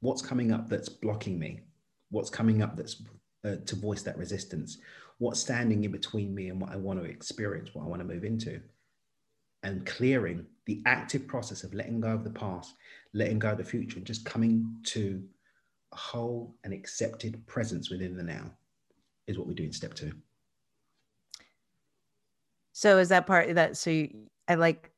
what's 0.00 0.22
coming 0.22 0.52
up 0.52 0.68
that's 0.68 0.88
blocking 0.88 1.38
me? 1.38 1.60
What's 2.10 2.30
coming 2.30 2.62
up 2.62 2.76
that's 2.76 3.02
uh, 3.44 3.56
to 3.64 3.76
voice 3.76 4.02
that 4.02 4.18
resistance? 4.18 4.78
What's 5.18 5.40
standing 5.40 5.84
in 5.84 5.92
between 5.92 6.34
me 6.34 6.48
and 6.48 6.60
what 6.60 6.70
i 6.70 6.76
want 6.76 7.02
to 7.02 7.08
experience 7.08 7.70
what 7.72 7.84
i 7.84 7.88
want 7.88 8.02
to 8.02 8.08
move 8.08 8.24
into? 8.24 8.60
And 9.62 9.86
clearing 9.86 10.44
the 10.66 10.82
active 10.86 11.26
process 11.26 11.64
of 11.64 11.72
letting 11.72 12.00
go 12.00 12.08
of 12.08 12.24
the 12.24 12.30
past 12.30 12.74
letting 13.14 13.38
go 13.38 13.52
of 13.52 13.58
the 13.58 13.64
future 13.64 13.96
and 13.96 14.06
just 14.06 14.24
coming 14.24 14.76
to 14.82 15.22
a 15.92 15.96
whole 15.96 16.54
and 16.64 16.74
accepted 16.74 17.46
presence 17.46 17.88
within 17.88 18.16
the 18.16 18.22
now 18.22 18.50
is 19.26 19.38
what 19.38 19.46
we 19.46 19.54
do 19.54 19.62
in 19.62 19.72
step 19.72 19.94
two. 19.94 20.12
So 22.72 22.98
is 22.98 23.08
that 23.08 23.26
part 23.26 23.54
that 23.54 23.76
so 23.76 23.90
you, 23.90 24.26
i 24.48 24.56
like 24.56 24.90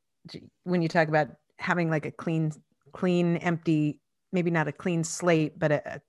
when 0.63 0.81
you 0.81 0.87
talk 0.87 1.07
about 1.07 1.29
having 1.57 1.89
like 1.89 2.05
a 2.05 2.11
clean 2.11 2.51
clean 2.93 3.37
empty 3.37 3.99
maybe 4.31 4.51
not 4.51 4.67
a 4.67 4.71
clean 4.71 5.03
slate 5.03 5.57
but 5.57 5.71
a, 5.71 6.01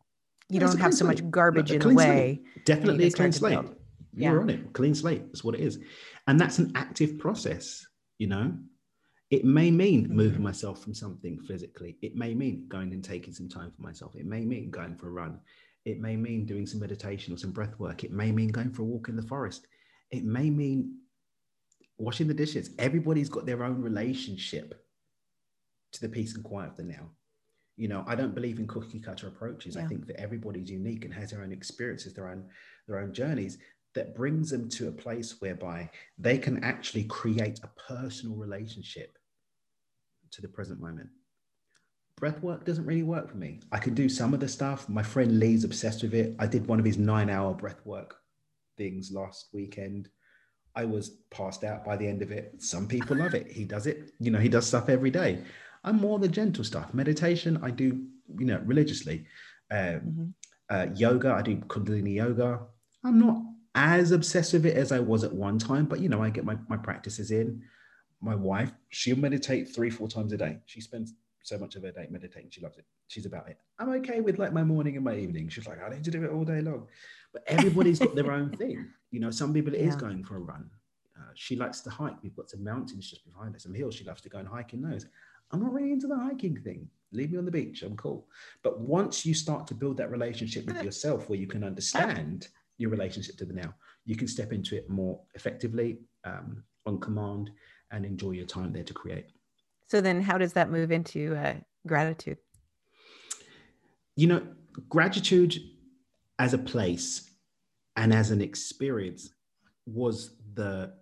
you 0.48 0.60
don't 0.60 0.78
have 0.78 0.94
so 0.94 1.04
slate. 1.04 1.22
much 1.22 1.30
garbage 1.30 1.72
in 1.72 1.80
the 1.80 1.88
way. 1.88 2.40
slate. 2.54 2.64
definitely 2.64 3.06
a 3.06 3.10
clean 3.10 3.32
slate. 3.32 3.58
yeah. 4.14 4.30
you're 4.30 4.40
on 4.40 4.50
it. 4.50 4.72
Clean 4.72 4.94
slate 4.94 5.26
that's 5.26 5.44
what 5.44 5.54
it 5.54 5.60
is. 5.60 5.78
And 6.26 6.40
that's 6.40 6.58
an 6.58 6.72
active 6.74 7.18
process 7.18 7.86
you 8.18 8.26
know? 8.26 8.52
It 9.30 9.44
may 9.44 9.70
mean 9.70 10.04
mm-hmm. 10.04 10.16
moving 10.16 10.42
myself 10.42 10.82
from 10.82 10.94
something 10.94 11.38
physically. 11.40 11.96
It 12.02 12.16
may 12.16 12.34
mean 12.34 12.66
going 12.68 12.92
and 12.92 13.04
taking 13.04 13.32
some 13.32 13.48
time 13.48 13.72
for 13.74 13.82
myself. 13.82 14.14
It 14.16 14.26
may 14.26 14.44
mean 14.44 14.70
going 14.70 14.96
for 14.96 15.08
a 15.08 15.12
run. 15.12 15.40
It 15.84 16.00
may 16.00 16.16
mean 16.16 16.44
doing 16.44 16.66
some 16.66 16.80
meditation 16.80 17.32
or 17.32 17.38
some 17.38 17.52
breath 17.52 17.78
work. 17.78 18.04
It 18.04 18.12
may 18.12 18.32
mean 18.32 18.48
going 18.48 18.72
for 18.72 18.82
a 18.82 18.86
walk 18.86 19.08
in 19.08 19.16
the 19.16 19.22
forest. 19.22 19.66
It 20.10 20.24
may 20.24 20.50
mean 20.50 20.96
washing 21.98 22.28
the 22.28 22.34
dishes. 22.34 22.70
Everybody's 22.78 23.28
got 23.28 23.46
their 23.46 23.64
own 23.64 23.82
relationship 23.82 24.84
to 25.92 26.00
the 26.00 26.08
peace 26.08 26.34
and 26.34 26.44
quiet 26.44 26.70
of 26.70 26.76
the 26.76 26.84
now. 26.84 27.10
You 27.76 27.86
know 27.86 28.02
i 28.08 28.16
don't 28.16 28.34
believe 28.34 28.58
in 28.58 28.66
cookie 28.66 28.98
cutter 28.98 29.28
approaches. 29.28 29.76
Yeah. 29.76 29.84
i 29.84 29.86
think 29.86 30.08
that 30.08 30.20
everybody's 30.20 30.68
unique 30.68 31.04
and 31.04 31.14
has 31.14 31.30
their 31.30 31.42
own 31.42 31.52
experiences 31.52 32.12
their 32.12 32.28
own 32.28 32.44
their 32.88 32.98
own 32.98 33.12
journeys 33.12 33.58
that 33.94 34.14
brings 34.16 34.50
them 34.50 34.68
to 34.68 34.88
a 34.88 34.92
place 34.92 35.40
whereby 35.40 35.88
they 36.18 36.38
can 36.38 36.62
actually 36.62 37.04
create 37.04 37.60
a 37.62 37.70
personal 37.80 38.36
relationship 38.36 39.16
to 40.30 40.42
the 40.42 40.48
present 40.48 40.80
moment. 40.80 41.08
Breath 42.16 42.42
work 42.42 42.64
doesn't 42.64 42.84
really 42.84 43.02
work 43.02 43.30
for 43.30 43.36
me. 43.36 43.60
I 43.72 43.78
can 43.78 43.94
do 43.94 44.08
some 44.08 44.34
of 44.34 44.40
the 44.40 44.48
stuff. 44.48 44.88
My 44.88 45.02
friend 45.02 45.38
lee's 45.38 45.64
obsessed 45.64 46.02
with 46.02 46.14
it. 46.14 46.36
I 46.38 46.46
did 46.46 46.66
one 46.66 46.78
of 46.78 46.84
his 46.84 46.98
nine 46.98 47.30
hour 47.30 47.54
breath 47.54 47.84
work 47.84 48.16
things 48.76 49.10
last 49.12 49.48
weekend 49.52 50.08
i 50.80 50.84
was 50.84 51.04
passed 51.30 51.62
out 51.64 51.84
by 51.84 51.96
the 51.96 52.08
end 52.12 52.22
of 52.22 52.30
it 52.30 52.54
some 52.58 52.86
people 52.86 53.16
love 53.16 53.34
it 53.34 53.46
he 53.58 53.64
does 53.64 53.86
it 53.86 53.98
you 54.18 54.30
know 54.30 54.38
he 54.38 54.48
does 54.48 54.66
stuff 54.66 54.88
every 54.88 55.10
day 55.10 55.38
I'm 55.84 56.00
more 56.00 56.18
the 56.18 56.28
gentle 56.28 56.64
stuff. 56.64 56.92
Meditation, 56.94 57.58
I 57.62 57.70
do, 57.70 58.06
you 58.36 58.46
know, 58.46 58.60
religiously. 58.64 59.26
Um, 59.70 59.78
mm-hmm. 59.78 60.24
uh, 60.70 60.86
yoga, 60.94 61.32
I 61.32 61.42
do 61.42 61.56
Kundalini 61.56 62.16
yoga. 62.16 62.60
I'm 63.04 63.18
not 63.18 63.42
as 63.74 64.12
obsessed 64.12 64.52
with 64.52 64.66
it 64.66 64.76
as 64.76 64.92
I 64.92 64.98
was 64.98 65.24
at 65.24 65.32
one 65.32 65.58
time, 65.58 65.86
but 65.86 66.00
you 66.00 66.08
know, 66.08 66.22
I 66.22 66.30
get 66.30 66.44
my, 66.44 66.56
my 66.68 66.76
practices 66.76 67.30
in. 67.30 67.62
My 68.20 68.34
wife, 68.34 68.72
she'll 68.88 69.16
meditate 69.16 69.74
three, 69.74 69.90
four 69.90 70.08
times 70.08 70.32
a 70.32 70.36
day. 70.36 70.58
She 70.66 70.80
spends 70.80 71.14
so 71.42 71.56
much 71.56 71.76
of 71.76 71.84
her 71.84 71.92
day 71.92 72.08
meditating. 72.10 72.50
She 72.50 72.60
loves 72.60 72.76
it. 72.76 72.84
She's 73.06 73.26
about 73.26 73.48
it. 73.48 73.58
I'm 73.78 73.90
okay 73.90 74.20
with 74.20 74.38
like 74.38 74.52
my 74.52 74.64
morning 74.64 74.96
and 74.96 75.04
my 75.04 75.14
evening. 75.14 75.48
She's 75.48 75.66
like, 75.66 75.82
I 75.82 75.88
need 75.88 76.04
to 76.04 76.10
do 76.10 76.24
it 76.24 76.30
all 76.30 76.44
day 76.44 76.60
long. 76.60 76.88
But 77.32 77.44
everybody's 77.46 78.00
got 78.00 78.14
their 78.14 78.32
own 78.32 78.50
thing. 78.50 78.88
You 79.10 79.20
know, 79.20 79.30
some 79.30 79.52
people 79.52 79.74
it 79.74 79.80
yeah. 79.80 79.88
is 79.88 79.96
going 79.96 80.24
for 80.24 80.36
a 80.36 80.40
run. 80.40 80.70
Uh, 81.16 81.30
she 81.34 81.56
likes 81.56 81.80
to 81.80 81.90
hike. 81.90 82.16
We've 82.22 82.36
got 82.36 82.50
some 82.50 82.62
mountains 82.62 83.10
just 83.10 83.24
behind 83.24 83.54
us, 83.54 83.64
some 83.64 83.74
hills. 83.74 83.94
She 83.94 84.04
loves 84.04 84.20
to 84.22 84.28
go 84.28 84.38
and 84.38 84.46
hike 84.46 84.72
in 84.72 84.82
those. 84.82 85.06
I'm 85.50 85.60
not 85.62 85.72
really 85.72 85.92
into 85.92 86.06
the 86.06 86.16
hiking 86.16 86.56
thing. 86.56 86.88
Leave 87.12 87.32
me 87.32 87.38
on 87.38 87.44
the 87.44 87.50
beach. 87.50 87.82
I'm 87.82 87.96
cool. 87.96 88.26
But 88.62 88.80
once 88.80 89.24
you 89.24 89.32
start 89.34 89.66
to 89.68 89.74
build 89.74 89.96
that 89.96 90.10
relationship 90.10 90.66
with 90.66 90.82
yourself 90.84 91.28
where 91.28 91.38
you 91.38 91.46
can 91.46 91.64
understand 91.64 92.48
your 92.76 92.90
relationship 92.90 93.36
to 93.38 93.44
the 93.44 93.54
now, 93.54 93.74
you 94.04 94.14
can 94.14 94.28
step 94.28 94.52
into 94.52 94.76
it 94.76 94.88
more 94.90 95.18
effectively 95.34 95.98
um, 96.24 96.62
on 96.86 97.00
command 97.00 97.50
and 97.90 98.04
enjoy 98.04 98.32
your 98.32 98.46
time 98.46 98.72
there 98.72 98.84
to 98.84 98.92
create. 98.92 99.26
So 99.86 100.00
then 100.02 100.20
how 100.20 100.36
does 100.36 100.52
that 100.52 100.70
move 100.70 100.92
into 100.92 101.34
uh, 101.34 101.54
gratitude? 101.86 102.38
You 104.16 104.26
know, 104.26 104.46
gratitude 104.88 105.56
as 106.38 106.52
a 106.52 106.58
place 106.58 107.30
and 107.98 108.14
as 108.14 108.30
an 108.30 108.40
experience 108.40 109.30
was 109.84 110.36
the 110.54 110.92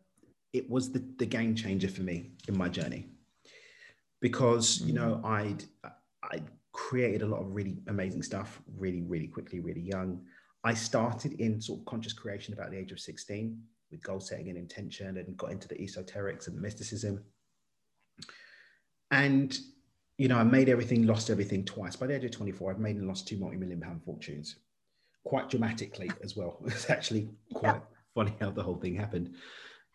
it 0.54 0.68
was 0.70 0.90
the, 0.90 1.04
the 1.18 1.26
game 1.26 1.54
changer 1.54 1.88
for 1.88 2.00
me 2.00 2.30
in 2.48 2.56
my 2.56 2.68
journey 2.68 3.06
because 4.20 4.80
you 4.80 4.94
know 4.94 5.20
mm. 5.22 5.24
I'd 5.24 5.64
I 6.24 6.40
created 6.72 7.22
a 7.22 7.26
lot 7.26 7.40
of 7.40 7.54
really 7.54 7.76
amazing 7.88 8.22
stuff 8.22 8.60
really 8.76 9.02
really 9.02 9.28
quickly 9.28 9.60
really 9.60 9.82
young. 9.82 10.22
I 10.64 10.72
started 10.74 11.34
in 11.34 11.60
sort 11.60 11.80
of 11.80 11.84
conscious 11.84 12.14
creation 12.14 12.54
about 12.54 12.70
the 12.70 12.78
age 12.78 12.90
of 12.92 12.98
16 12.98 13.60
with 13.90 14.02
goal 14.02 14.18
setting 14.18 14.48
and 14.48 14.58
intention 14.58 15.18
and 15.18 15.36
got 15.36 15.52
into 15.52 15.68
the 15.68 15.76
esoterics 15.76 16.48
and 16.48 16.60
mysticism. 16.60 17.22
And 19.12 19.56
you 20.18 20.28
know, 20.28 20.38
I 20.38 20.44
made 20.44 20.70
everything, 20.70 21.06
lost 21.06 21.28
everything 21.28 21.62
twice. 21.64 21.94
By 21.94 22.06
the 22.06 22.16
age 22.16 22.24
of 22.24 22.30
24, 22.30 22.72
I've 22.72 22.78
made 22.78 22.96
and 22.96 23.06
lost 23.06 23.28
two 23.28 23.36
multi-million 23.36 23.80
pound 23.80 24.02
fortunes, 24.02 24.56
quite 25.26 25.50
dramatically 25.50 26.10
as 26.22 26.36
well. 26.36 26.58
It's 26.66 26.88
actually 26.88 27.28
quite 27.52 27.74
yeah. 27.74 27.80
funny 28.14 28.34
how 28.40 28.50
the 28.50 28.62
whole 28.62 28.76
thing 28.76 28.94
happened. 28.94 29.34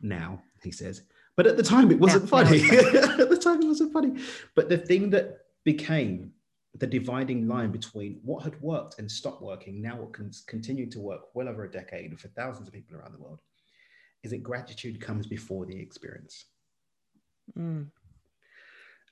Now, 0.02 0.44
he 0.62 0.72
says. 0.72 1.04
But 1.38 1.48
at 1.48 1.58
the 1.58 1.64
time, 1.64 1.90
it 1.90 2.00
wasn't 2.00 2.24
yeah, 2.24 2.30
funny. 2.30 2.60
at 3.24 3.30
the 3.30 3.40
time, 3.42 3.62
it 3.62 3.68
wasn't 3.68 3.94
funny. 3.94 4.22
But 4.56 4.68
the 4.68 4.78
thing 4.78 5.10
that 5.12 5.46
became 5.64 6.32
the 6.76 6.88
dividing 6.88 7.48
line 7.48 7.72
between 7.72 8.20
what 8.24 8.44
had 8.44 8.62
worked 8.62 9.00
and 9.00 9.10
stopped 9.10 9.42
working, 9.42 9.82
now 9.82 9.96
what 9.96 10.14
can 10.14 10.32
continue 10.48 10.90
to 10.90 11.00
work 11.00 11.22
well 11.34 11.48
over 11.48 11.64
a 11.64 11.72
decade 11.72 12.20
for 12.20 12.28
thousands 12.30 12.68
of 12.68 12.74
people 12.74 12.98
around 12.98 13.14
the 13.14 13.24
world, 13.24 13.40
is 14.24 14.32
that 14.32 14.44
gratitude 14.44 15.00
comes 15.00 15.26
before 15.28 15.66
the 15.66 15.80
experience. 15.80 16.46
Mm. 17.58 17.88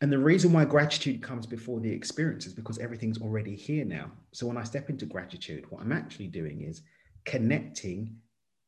And 0.01 0.12
the 0.12 0.17
reason 0.17 0.53
why 0.53 0.63
gratitude 0.63 1.21
comes 1.21 1.45
before 1.45 1.81
the 1.81 1.91
experience 1.91 2.45
is 2.45 2.53
because 2.53 2.77
everything's 2.77 3.21
already 3.21 3.55
here 3.55 3.83
now. 3.83 4.12
So 4.31 4.47
when 4.47 4.57
I 4.57 4.63
step 4.63 4.89
into 4.89 5.05
gratitude, 5.05 5.65
what 5.69 5.81
I'm 5.81 5.91
actually 5.91 6.27
doing 6.27 6.62
is 6.62 6.81
connecting 7.25 8.15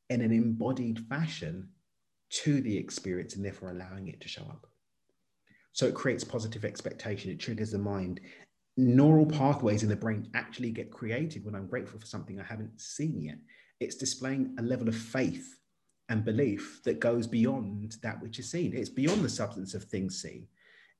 in 0.09 0.21
an 0.21 0.33
embodied 0.33 0.99
fashion 1.07 1.69
to 2.31 2.59
the 2.61 2.77
experience 2.77 3.35
and 3.35 3.45
therefore 3.45 3.71
allowing 3.71 4.09
it 4.09 4.19
to 4.21 4.27
show 4.27 4.43
up. 4.43 4.67
So 5.73 5.85
it 5.85 5.95
creates 5.95 6.23
positive 6.25 6.65
expectation, 6.65 7.31
it 7.31 7.39
triggers 7.39 7.71
the 7.71 7.77
mind. 7.77 8.19
Neural 8.75 9.25
pathways 9.25 9.83
in 9.83 9.89
the 9.89 9.95
brain 9.95 10.29
actually 10.33 10.71
get 10.71 10.91
created 10.91 11.45
when 11.45 11.55
I'm 11.55 11.67
grateful 11.67 11.99
for 11.99 12.05
something 12.05 12.39
I 12.39 12.43
haven't 12.43 12.79
seen 12.79 13.21
yet. 13.21 13.37
It's 13.79 13.95
displaying 13.95 14.55
a 14.59 14.61
level 14.61 14.89
of 14.89 14.95
faith 14.95 15.59
and 16.09 16.25
belief 16.25 16.81
that 16.83 16.99
goes 16.99 17.25
beyond 17.25 17.95
that 18.03 18.21
which 18.21 18.37
is 18.37 18.51
seen. 18.51 18.73
It's 18.75 18.89
beyond 18.89 19.23
the 19.23 19.29
substance 19.29 19.73
of 19.73 19.85
things 19.85 20.21
seen. 20.21 20.47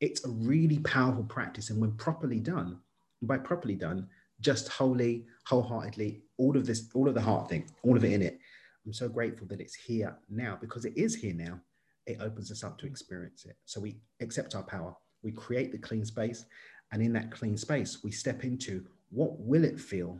It's 0.02 0.26
a 0.26 0.30
really 0.30 0.80
powerful 0.80 1.24
practice. 1.24 1.70
And 1.70 1.80
when 1.80 1.94
properly 1.94 2.40
done, 2.40 2.80
by 3.22 3.38
properly 3.38 3.76
done, 3.76 4.08
just 4.42 4.68
wholly, 4.68 5.28
wholeheartedly, 5.46 6.24
all 6.38 6.58
of 6.58 6.66
this, 6.66 6.90
all 6.96 7.08
of 7.08 7.14
the 7.14 7.22
heart 7.22 7.48
thing, 7.48 7.70
all 7.84 7.96
of 7.96 8.04
it 8.04 8.12
in 8.12 8.22
it, 8.22 8.40
I'm 8.86 8.94
so 8.94 9.08
grateful 9.08 9.48
that 9.48 9.62
it's 9.62 9.76
here 9.76 10.18
now 10.30 10.58
because 10.60 10.86
it 10.86 10.94
is 10.98 11.16
here 11.16 11.36
now. 11.36 11.60
It 12.08 12.18
opens 12.20 12.52
us 12.52 12.64
up 12.64 12.80
to 12.80 12.88
experience 12.88 13.46
it. 13.46 13.56
So 13.66 13.80
we 13.80 13.98
accept 14.22 14.56
our 14.56 14.64
power, 14.64 14.96
we 15.22 15.32
create 15.32 15.72
the 15.72 15.78
clean 15.78 16.04
space, 16.04 16.46
and 16.92 17.02
in 17.02 17.14
that 17.14 17.32
clean 17.32 17.56
space, 17.58 18.04
we 18.04 18.12
step 18.12 18.44
into 18.44 18.84
what 19.12 19.40
will 19.40 19.64
it 19.64 19.80
feel 19.80 20.20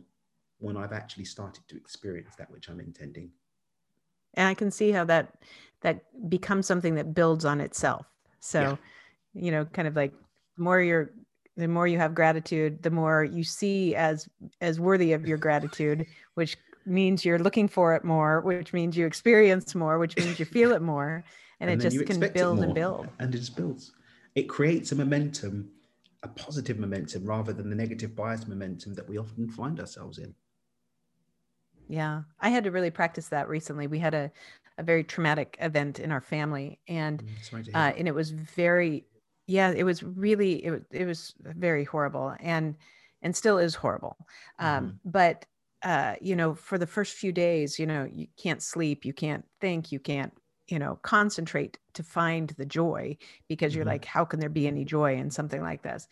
when 0.58 0.76
I've 0.76 0.92
actually 0.92 1.24
started 1.24 1.66
to 1.68 1.76
experience 1.76 2.36
that 2.38 2.50
which 2.50 2.68
I'm 2.68 2.78
intending. 2.78 3.30
And 4.34 4.46
I 4.46 4.54
can 4.54 4.70
see 4.70 4.92
how 4.92 5.04
that 5.06 5.34
that 5.80 6.04
becomes 6.30 6.66
something 6.66 6.94
that 6.94 7.12
builds 7.12 7.44
on 7.44 7.60
itself. 7.60 8.06
So, 8.38 8.60
yeah. 8.60 8.76
You 9.34 9.50
know, 9.50 9.64
kind 9.64 9.88
of 9.88 9.96
like 9.96 10.12
the 10.56 10.62
more 10.62 10.80
you're 10.80 11.10
the 11.56 11.68
more 11.68 11.86
you 11.86 11.98
have 11.98 12.14
gratitude, 12.14 12.82
the 12.82 12.90
more 12.90 13.24
you 13.24 13.44
see 13.44 13.94
as 13.94 14.28
as 14.60 14.80
worthy 14.80 15.12
of 15.12 15.26
your 15.26 15.38
gratitude, 15.38 16.06
which 16.34 16.56
means 16.86 17.24
you're 17.24 17.38
looking 17.38 17.68
for 17.68 17.94
it 17.94 18.04
more, 18.04 18.40
which 18.40 18.72
means 18.72 18.96
you 18.96 19.06
experience 19.06 19.74
more, 19.74 19.98
which 19.98 20.16
means 20.16 20.38
you 20.38 20.44
feel 20.44 20.72
it 20.72 20.82
more. 20.82 21.24
And, 21.60 21.70
and 21.70 21.80
it 21.80 21.90
just 21.90 22.06
can 22.06 22.32
build 22.32 22.60
and 22.60 22.74
build. 22.74 23.08
And 23.18 23.32
it 23.32 23.38
just 23.38 23.56
builds. 23.56 23.92
It 24.34 24.44
creates 24.44 24.90
a 24.92 24.96
momentum, 24.96 25.70
a 26.22 26.28
positive 26.28 26.78
momentum, 26.78 27.24
rather 27.24 27.52
than 27.52 27.70
the 27.70 27.76
negative 27.76 28.16
bias 28.16 28.48
momentum 28.48 28.94
that 28.94 29.08
we 29.08 29.18
often 29.18 29.48
find 29.48 29.78
ourselves 29.78 30.18
in. 30.18 30.34
Yeah. 31.88 32.22
I 32.40 32.48
had 32.48 32.64
to 32.64 32.70
really 32.70 32.90
practice 32.90 33.28
that 33.28 33.48
recently. 33.48 33.86
We 33.86 33.98
had 33.98 34.14
a, 34.14 34.32
a 34.78 34.82
very 34.82 35.04
traumatic 35.04 35.56
event 35.60 36.00
in 36.00 36.10
our 36.10 36.20
family 36.20 36.80
and 36.88 37.22
mm, 37.22 37.74
uh, 37.74 37.92
and 37.96 38.08
it 38.08 38.14
was 38.14 38.30
very 38.30 39.04
yeah 39.46 39.70
it 39.70 39.84
was 39.84 40.02
really 40.02 40.64
it, 40.64 40.82
it 40.90 41.06
was 41.06 41.34
very 41.40 41.84
horrible 41.84 42.34
and 42.40 42.74
and 43.22 43.36
still 43.36 43.58
is 43.58 43.74
horrible 43.74 44.16
um, 44.58 44.86
mm-hmm. 44.86 45.10
but 45.10 45.46
uh, 45.82 46.14
you 46.20 46.36
know, 46.36 46.54
for 46.54 46.78
the 46.78 46.86
first 46.86 47.14
few 47.14 47.32
days, 47.32 47.78
you 47.78 47.86
know, 47.86 48.08
you 48.10 48.28
can't 48.36 48.62
sleep, 48.62 49.04
you 49.04 49.12
can't 49.12 49.44
think, 49.60 49.90
you 49.90 49.98
can't, 49.98 50.32
you 50.68 50.78
know, 50.78 50.98
concentrate 51.02 51.76
to 51.94 52.02
find 52.02 52.50
the 52.50 52.64
joy 52.64 53.16
because 53.48 53.74
you're 53.74 53.84
mm-hmm. 53.84 53.90
like, 53.90 54.04
how 54.04 54.24
can 54.24 54.38
there 54.38 54.48
be 54.48 54.66
any 54.66 54.84
joy 54.84 55.16
in 55.16 55.30
something 55.30 55.60
like 55.60 55.82
this? 55.82 56.06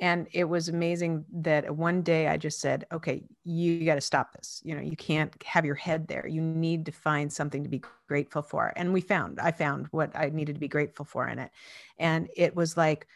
And 0.00 0.26
it 0.32 0.44
was 0.44 0.68
amazing 0.68 1.24
that 1.32 1.74
one 1.74 2.02
day 2.02 2.28
I 2.28 2.36
just 2.36 2.60
said, 2.60 2.86
okay, 2.92 3.22
you 3.44 3.84
got 3.86 3.94
to 3.94 4.00
stop 4.00 4.32
this. 4.34 4.60
You 4.62 4.74
know, 4.74 4.82
you 4.82 4.96
can't 4.96 5.32
have 5.42 5.64
your 5.64 5.74
head 5.74 6.06
there. 6.06 6.26
You 6.26 6.42
need 6.42 6.84
to 6.86 6.92
find 6.92 7.32
something 7.32 7.62
to 7.62 7.68
be 7.68 7.82
grateful 8.06 8.42
for. 8.42 8.74
And 8.76 8.92
we 8.92 9.00
found, 9.00 9.40
I 9.40 9.52
found 9.52 9.86
what 9.92 10.14
I 10.14 10.28
needed 10.28 10.54
to 10.54 10.60
be 10.60 10.68
grateful 10.68 11.06
for 11.06 11.26
in 11.28 11.38
it. 11.38 11.50
And 11.98 12.28
it 12.36 12.54
was 12.54 12.76
like, 12.76 13.06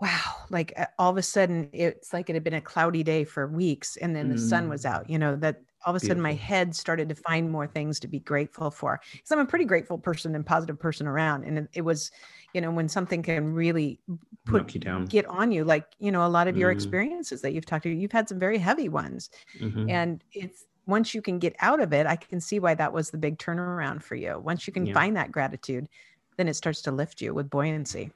wow, 0.00 0.36
like 0.48 0.72
uh, 0.78 0.86
all 0.98 1.10
of 1.10 1.18
a 1.18 1.22
sudden 1.22 1.68
it's 1.74 2.14
like 2.14 2.30
it 2.30 2.34
had 2.34 2.44
been 2.44 2.54
a 2.54 2.60
cloudy 2.62 3.02
day 3.02 3.24
for 3.24 3.46
weeks 3.46 3.98
and 3.98 4.16
then 4.16 4.30
the 4.30 4.36
mm. 4.36 4.48
sun 4.48 4.70
was 4.70 4.84
mm. 4.84 4.90
out, 4.90 5.10
you 5.10 5.18
know, 5.18 5.36
that 5.36 5.60
all 5.84 5.94
of 5.94 6.02
a 6.02 6.04
sudden 6.04 6.22
my 6.22 6.32
head 6.32 6.74
started 6.74 7.10
to 7.10 7.14
find 7.14 7.50
more 7.50 7.66
things 7.66 8.00
to 8.00 8.08
be 8.08 8.20
grateful 8.20 8.70
for. 8.70 9.00
Because 9.12 9.32
I'm 9.32 9.38
a 9.40 9.46
pretty 9.46 9.66
grateful 9.66 9.98
person 9.98 10.34
and 10.34 10.44
positive 10.44 10.78
person 10.78 11.06
around. 11.06 11.44
And 11.44 11.58
it, 11.58 11.68
it 11.74 11.80
was, 11.82 12.10
you 12.52 12.60
know 12.60 12.70
when 12.70 12.88
something 12.88 13.22
can 13.22 13.52
really 13.52 14.00
put 14.46 14.62
Knock 14.62 14.74
you 14.74 14.80
down. 14.80 15.06
get 15.06 15.26
on 15.26 15.52
you 15.52 15.64
like 15.64 15.86
you 15.98 16.10
know 16.10 16.26
a 16.26 16.28
lot 16.28 16.48
of 16.48 16.56
your 16.56 16.70
mm-hmm. 16.70 16.76
experiences 16.76 17.42
that 17.42 17.52
you've 17.52 17.66
talked 17.66 17.82
to 17.84 17.90
you've 17.90 18.12
had 18.12 18.28
some 18.28 18.38
very 18.38 18.58
heavy 18.58 18.88
ones. 18.88 19.30
Mm-hmm. 19.58 19.90
and 19.90 20.24
it's 20.32 20.64
once 20.86 21.14
you 21.14 21.22
can 21.22 21.38
get 21.38 21.54
out 21.60 21.80
of 21.80 21.92
it 21.92 22.06
i 22.06 22.16
can 22.16 22.40
see 22.40 22.58
why 22.58 22.74
that 22.74 22.92
was 22.92 23.10
the 23.10 23.18
big 23.18 23.38
turnaround 23.38 24.02
for 24.02 24.14
you. 24.14 24.38
Once 24.38 24.66
you 24.66 24.72
can 24.72 24.86
yeah. 24.86 24.94
find 24.94 25.16
that 25.16 25.30
gratitude 25.30 25.88
then 26.36 26.48
it 26.48 26.54
starts 26.54 26.80
to 26.82 26.90
lift 26.90 27.20
you 27.20 27.34
with 27.34 27.50
buoyancy. 27.50 28.10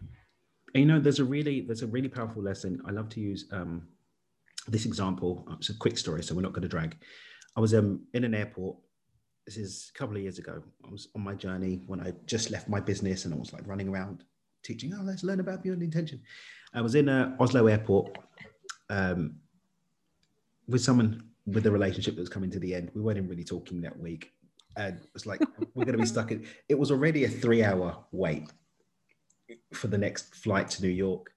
And, 0.74 0.80
you 0.80 0.87
know 0.87 0.98
there's 0.98 1.20
a 1.20 1.24
really 1.24 1.60
there's 1.60 1.82
a 1.82 1.87
really 1.87 2.08
powerful 2.08 2.42
lesson. 2.42 2.80
I 2.87 2.90
love 2.90 3.08
to 3.10 3.20
use 3.20 3.46
um, 3.52 3.87
this 4.66 4.87
example. 4.87 5.46
It's 5.58 5.68
a 5.68 5.74
quick 5.74 5.98
story 5.98 6.22
so 6.22 6.34
we're 6.34 6.42
not 6.42 6.52
going 6.52 6.62
to 6.62 6.68
drag. 6.68 6.96
I 7.56 7.60
was 7.60 7.74
um, 7.74 8.00
in 8.14 8.24
an 8.24 8.34
airport. 8.34 8.76
This 9.46 9.58
is 9.58 9.92
a 9.94 9.98
couple 9.98 10.16
of 10.16 10.22
years 10.22 10.38
ago. 10.38 10.62
I 10.87 10.90
was 10.90 11.08
on 11.14 11.20
my 11.20 11.34
journey 11.34 11.82
when 11.87 12.00
I 12.00 12.14
just 12.24 12.50
left 12.50 12.66
my 12.66 12.80
business 12.80 13.26
and 13.26 13.34
I 13.34 13.37
was 13.37 13.52
like 13.52 13.66
running 13.66 13.88
around 13.88 14.24
teaching, 14.64 14.92
oh, 14.98 15.03
let's 15.03 15.22
learn 15.22 15.40
about 15.40 15.62
beyond 15.62 15.83
intention. 15.83 16.20
I 16.72 16.81
was 16.81 16.94
in 16.94 17.09
uh, 17.09 17.37
Oslo 17.38 17.66
airport 17.66 18.18
um, 18.90 19.37
with 20.66 20.83
someone 20.83 21.22
with 21.46 21.66
a 21.66 21.70
relationship 21.70 22.16
that 22.16 22.20
was 22.22 22.29
coming 22.29 22.50
to 22.50 22.59
the 22.59 22.74
end. 22.74 22.90
We 22.94 23.03
weren't 23.03 23.29
really 23.29 23.44
talking 23.44 23.81
that 23.83 23.98
week. 23.98 24.33
And 24.77 24.96
it 24.96 25.11
was 25.12 25.27
like, 25.27 25.40
we're 25.74 25.85
going 25.85 25.96
to 25.96 26.03
be 26.03 26.07
stuck 26.07 26.33
in, 26.33 26.46
it 26.68 26.79
was 26.79 26.90
already 26.90 27.24
a 27.24 27.29
three 27.29 27.62
hour 27.62 28.05
wait 28.11 28.50
for 29.72 29.87
the 29.87 29.98
next 29.98 30.35
flight 30.35 30.68
to 30.70 30.83
New 30.83 30.88
York. 30.88 31.31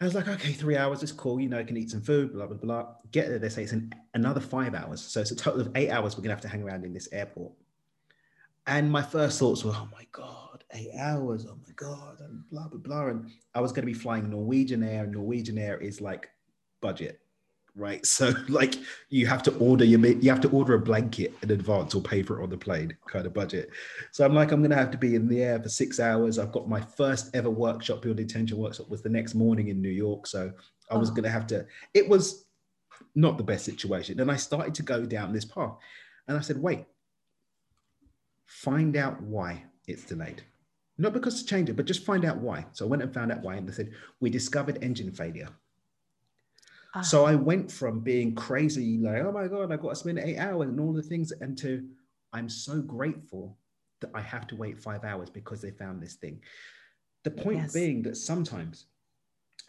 I 0.00 0.04
was 0.04 0.14
like, 0.14 0.28
okay, 0.28 0.52
three 0.52 0.76
hours 0.76 1.02
is 1.02 1.12
cool. 1.12 1.40
You 1.40 1.48
know, 1.48 1.58
I 1.58 1.64
can 1.64 1.76
eat 1.76 1.90
some 1.90 2.02
food, 2.02 2.32
blah, 2.32 2.46
blah, 2.46 2.56
blah. 2.56 2.86
Get 3.12 3.28
there, 3.28 3.38
they 3.38 3.48
say 3.48 3.62
it's 3.62 3.72
an, 3.72 3.92
another 4.14 4.40
five 4.40 4.74
hours. 4.74 5.00
So 5.00 5.20
it's 5.20 5.30
a 5.30 5.36
total 5.36 5.60
of 5.60 5.70
eight 5.76 5.90
hours 5.90 6.16
we're 6.16 6.22
going 6.22 6.30
to 6.30 6.34
have 6.34 6.40
to 6.42 6.48
hang 6.48 6.62
around 6.62 6.84
in 6.84 6.92
this 6.92 7.08
airport. 7.12 7.52
And 8.66 8.90
my 8.90 9.02
first 9.02 9.38
thoughts 9.38 9.64
were, 9.64 9.72
oh 9.74 9.88
my 9.92 10.06
God, 10.12 10.64
eight 10.72 10.92
hours. 10.98 11.46
Oh 11.48 11.56
my 11.56 11.72
God. 11.74 12.20
And 12.20 12.48
blah, 12.50 12.68
blah, 12.68 12.78
blah. 12.78 13.06
And 13.08 13.30
I 13.54 13.60
was 13.60 13.72
going 13.72 13.82
to 13.82 13.92
be 13.92 13.98
flying 13.98 14.30
Norwegian 14.30 14.82
Air. 14.82 15.04
And 15.04 15.12
Norwegian 15.12 15.58
Air 15.58 15.78
is 15.78 16.00
like 16.00 16.28
budget 16.80 17.22
right? 17.74 18.04
So 18.12 18.32
like 18.48 18.74
you 19.08 19.26
have 19.26 19.42
to 19.44 19.56
order 19.56 19.84
your 19.84 20.04
you 20.06 20.30
have 20.30 20.40
to 20.42 20.50
order 20.50 20.74
a 20.74 20.78
blanket 20.78 21.34
in 21.42 21.50
advance 21.50 21.94
or 21.94 22.02
pay 22.02 22.22
for 22.22 22.40
it 22.40 22.42
on 22.42 22.50
the 22.50 22.58
plane 22.58 22.96
kind 23.06 23.26
of 23.26 23.32
budget. 23.32 23.70
So 24.10 24.24
I'm 24.24 24.34
like 24.34 24.52
I'm 24.52 24.62
gonna 24.62 24.76
have 24.76 24.90
to 24.92 24.98
be 24.98 25.14
in 25.14 25.28
the 25.28 25.42
air 25.42 25.60
for 25.60 25.68
six 25.68 25.98
hours. 25.98 26.38
I've 26.38 26.52
got 26.52 26.68
my 26.68 26.80
first 26.80 27.34
ever 27.34 27.50
workshop, 27.50 28.02
Beyond 28.02 28.20
Intention 28.20 28.58
workshop 28.58 28.90
was 28.90 29.02
the 29.02 29.08
next 29.08 29.34
morning 29.34 29.68
in 29.68 29.80
New 29.80 29.88
York. 29.88 30.26
So 30.26 30.52
I 30.90 30.96
was 30.96 31.10
oh. 31.10 31.14
gonna 31.14 31.30
have 31.30 31.46
to. 31.48 31.66
It 31.94 32.08
was 32.08 32.44
not 33.14 33.38
the 33.38 33.44
best 33.44 33.64
situation, 33.64 34.20
and 34.20 34.30
I 34.30 34.36
started 34.36 34.74
to 34.76 34.82
go 34.82 35.04
down 35.04 35.32
this 35.32 35.44
path, 35.44 35.74
and 36.28 36.36
I 36.36 36.40
said, 36.40 36.60
wait, 36.60 36.84
find 38.52 38.96
out 38.96 39.20
why 39.22 39.64
it's 39.86 40.04
delayed. 40.04 40.42
Not 40.98 41.14
because 41.14 41.40
to 41.40 41.46
change 41.46 41.70
it, 41.70 41.76
but 41.76 41.86
just 41.86 42.04
find 42.04 42.24
out 42.24 42.38
why. 42.38 42.66
So 42.72 42.84
I 42.84 42.88
went 42.88 43.02
and 43.02 43.12
found 43.12 43.32
out 43.32 43.42
why, 43.42 43.54
and 43.54 43.66
they 43.66 43.72
said 43.72 43.92
we 44.20 44.30
discovered 44.30 44.78
engine 44.82 45.10
failure. 45.10 45.48
Uh-huh. 46.94 47.02
So 47.02 47.24
I 47.24 47.34
went 47.34 47.72
from 47.72 48.00
being 48.00 48.34
crazy, 48.34 48.98
like, 48.98 49.22
oh 49.22 49.32
my 49.32 49.48
God, 49.48 49.72
I've 49.72 49.80
got 49.80 49.90
to 49.90 49.96
spend 49.96 50.18
eight 50.18 50.36
hours 50.36 50.68
and 50.68 50.78
all 50.78 50.92
the 50.92 51.02
things, 51.02 51.32
and 51.32 51.56
to 51.58 51.88
I'm 52.34 52.48
so 52.48 52.82
grateful 52.82 53.56
that 54.00 54.10
I 54.14 54.20
have 54.20 54.46
to 54.48 54.56
wait 54.56 54.78
five 54.78 55.02
hours 55.04 55.30
because 55.30 55.62
they 55.62 55.70
found 55.70 56.02
this 56.02 56.14
thing. 56.14 56.40
The 57.24 57.30
point 57.30 57.58
yes. 57.58 57.72
being 57.72 58.02
that 58.02 58.16
sometimes 58.16 58.86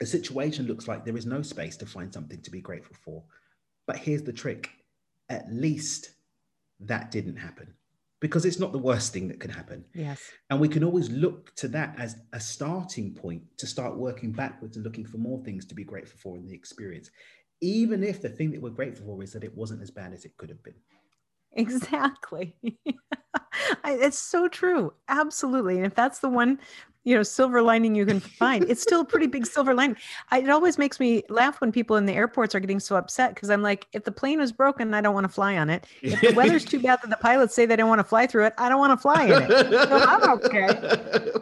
a 0.02 0.06
situation 0.06 0.66
looks 0.66 0.88
like 0.88 1.06
there 1.06 1.18
is 1.18 1.26
no 1.26 1.42
space 1.42 1.78
to 1.78 1.86
find 1.86 2.14
something 2.14 2.42
to 2.42 2.52
be 2.52 2.62
grateful 2.62 2.96
for. 3.02 3.24
But 3.88 3.98
here's 3.98 4.24
the 4.24 4.34
trick 4.34 4.70
at 5.30 5.52
least 5.52 6.12
that 6.82 7.12
didn't 7.12 7.38
happen 7.38 7.74
because 8.24 8.46
it's 8.46 8.58
not 8.58 8.72
the 8.72 8.78
worst 8.78 9.12
thing 9.12 9.28
that 9.28 9.42
can 9.42 9.52
happen. 9.52 9.84
Yes. 9.94 10.32
And 10.50 10.62
we 10.62 10.70
can 10.70 10.82
always 10.82 11.10
look 11.10 11.54
to 11.58 11.68
that 11.68 11.94
as 12.00 12.16
a 12.32 12.40
starting 12.40 13.14
point 13.14 13.44
to 13.58 13.68
start 13.68 13.98
working 13.98 14.32
backwards 14.32 14.78
and 14.78 14.86
looking 14.86 15.06
for 15.06 15.18
more 15.18 15.44
things 15.44 15.66
to 15.66 15.76
be 15.76 15.84
grateful 15.84 16.18
for 16.24 16.38
in 16.38 16.48
the 16.48 16.54
experience, 16.54 17.12
even 17.60 18.02
if 18.02 18.22
the 18.22 18.30
thing 18.30 18.52
that 18.52 18.62
we're 18.62 18.70
grateful 18.70 19.06
for 19.08 19.22
is 19.22 19.34
that 19.34 19.44
it 19.44 19.54
wasn't 19.58 19.82
as 19.82 19.92
bad 19.92 20.14
as 20.14 20.24
it 20.24 20.38
could 20.38 20.48
have 20.48 20.64
been. 20.64 20.80
Exactly. 21.52 22.56
it's 23.86 24.20
so 24.20 24.48
true. 24.48 24.94
Absolutely. 25.10 25.76
And 25.76 25.86
if 25.86 25.94
that's 25.94 26.20
the 26.20 26.30
one 26.30 26.60
you 27.04 27.16
know 27.16 27.24
silver 27.24 27.62
lining 27.62 27.96
you 27.96 28.06
can 28.06 28.20
find. 28.40 28.64
It's 28.70 28.82
still 28.82 29.02
a 29.02 29.06
pretty 29.06 29.28
big 29.28 29.46
silver 29.46 29.74
lining. 29.74 29.98
I, 30.32 30.40
it 30.40 30.50
always 30.50 30.78
makes 30.78 31.00
me 31.00 31.24
laugh 31.30 31.62
when 31.62 31.72
people 31.72 31.96
in 31.98 32.06
the 32.06 32.14
airports 32.14 32.56
are 32.56 32.60
getting 32.60 32.80
so 32.80 32.96
upset 32.96 33.36
because 33.36 33.50
i'm 33.50 33.62
like 33.62 33.88
if 33.94 34.04
the 34.04 34.12
plane 34.12 34.40
is 34.40 34.52
broken 34.52 34.94
i 34.94 35.02
don't 35.02 35.14
want 35.14 35.26
to 35.26 35.30
fly 35.34 35.58
on 35.58 35.70
it. 35.70 35.86
If 36.02 36.22
the 36.22 36.34
weather's 36.36 36.66
too 36.66 36.80
bad 36.80 37.00
that 37.02 37.10
the 37.10 37.18
pilots 37.18 37.56
say 37.56 37.66
they 37.66 37.76
don't 37.76 37.90
want 37.90 38.00
to 38.00 38.04
fly 38.04 38.28
through 38.28 38.46
it 38.46 38.54
i 38.58 38.70
don't 38.70 38.80
want 38.80 38.92
to 38.92 39.02
fly 39.02 39.26
in 39.26 39.44
it. 39.44 39.72
So 39.72 39.98
i'm 39.98 40.30
okay. 40.32 41.32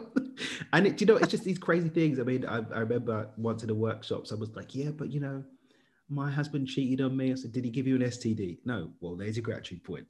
And 0.72 0.86
it, 0.86 1.00
you 1.00 1.06
know 1.06 1.16
it's 1.16 1.28
just 1.30 1.44
these 1.44 1.58
crazy 1.58 1.88
things. 1.88 2.18
I 2.18 2.22
mean 2.22 2.44
I, 2.46 2.58
I 2.74 2.80
remember 2.80 3.28
once 3.36 3.62
in 3.62 3.70
a 3.70 3.74
workshop 3.74 4.26
i 4.32 4.34
was 4.34 4.54
like 4.56 4.74
yeah 4.74 4.90
but 4.90 5.12
you 5.12 5.20
know 5.20 5.44
my 6.08 6.30
husband 6.30 6.66
cheated 6.68 7.00
on 7.00 7.16
me. 7.16 7.32
I 7.32 7.34
said 7.36 7.52
did 7.52 7.64
he 7.64 7.70
give 7.70 7.86
you 7.86 7.96
an 7.96 8.02
std 8.02 8.58
no. 8.64 8.90
Well 9.00 9.16
there's 9.16 9.36
your 9.36 9.44
gratitude 9.44 9.84
point 9.84 10.06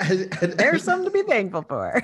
and, 0.00 0.38
and, 0.40 0.52
There's 0.54 0.84
something 0.84 1.04
to 1.04 1.10
be 1.10 1.22
thankful 1.22 1.62
for. 1.62 2.02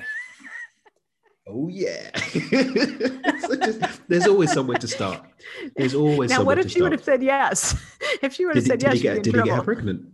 Oh 1.47 1.67
yeah. 1.67 2.15
so 2.17 3.55
just, 3.55 4.07
there's 4.07 4.27
always 4.27 4.51
somewhere 4.53 4.77
to 4.77 4.87
start. 4.87 5.21
There's 5.75 5.95
always. 5.95 6.29
Now, 6.29 6.43
what 6.43 6.59
if 6.59 6.71
she 6.71 6.81
would 6.81 6.91
have 6.91 7.03
said 7.03 7.23
yes? 7.23 7.75
If 8.21 8.33
she 8.33 8.45
would 8.45 8.55
have 8.55 8.65
said 8.65 8.79
did 8.79 8.87
yes, 8.87 8.93
he 8.97 9.01
get, 9.01 9.23
did 9.23 9.35
he 9.35 9.41
get 9.41 9.63
pregnant? 9.63 10.05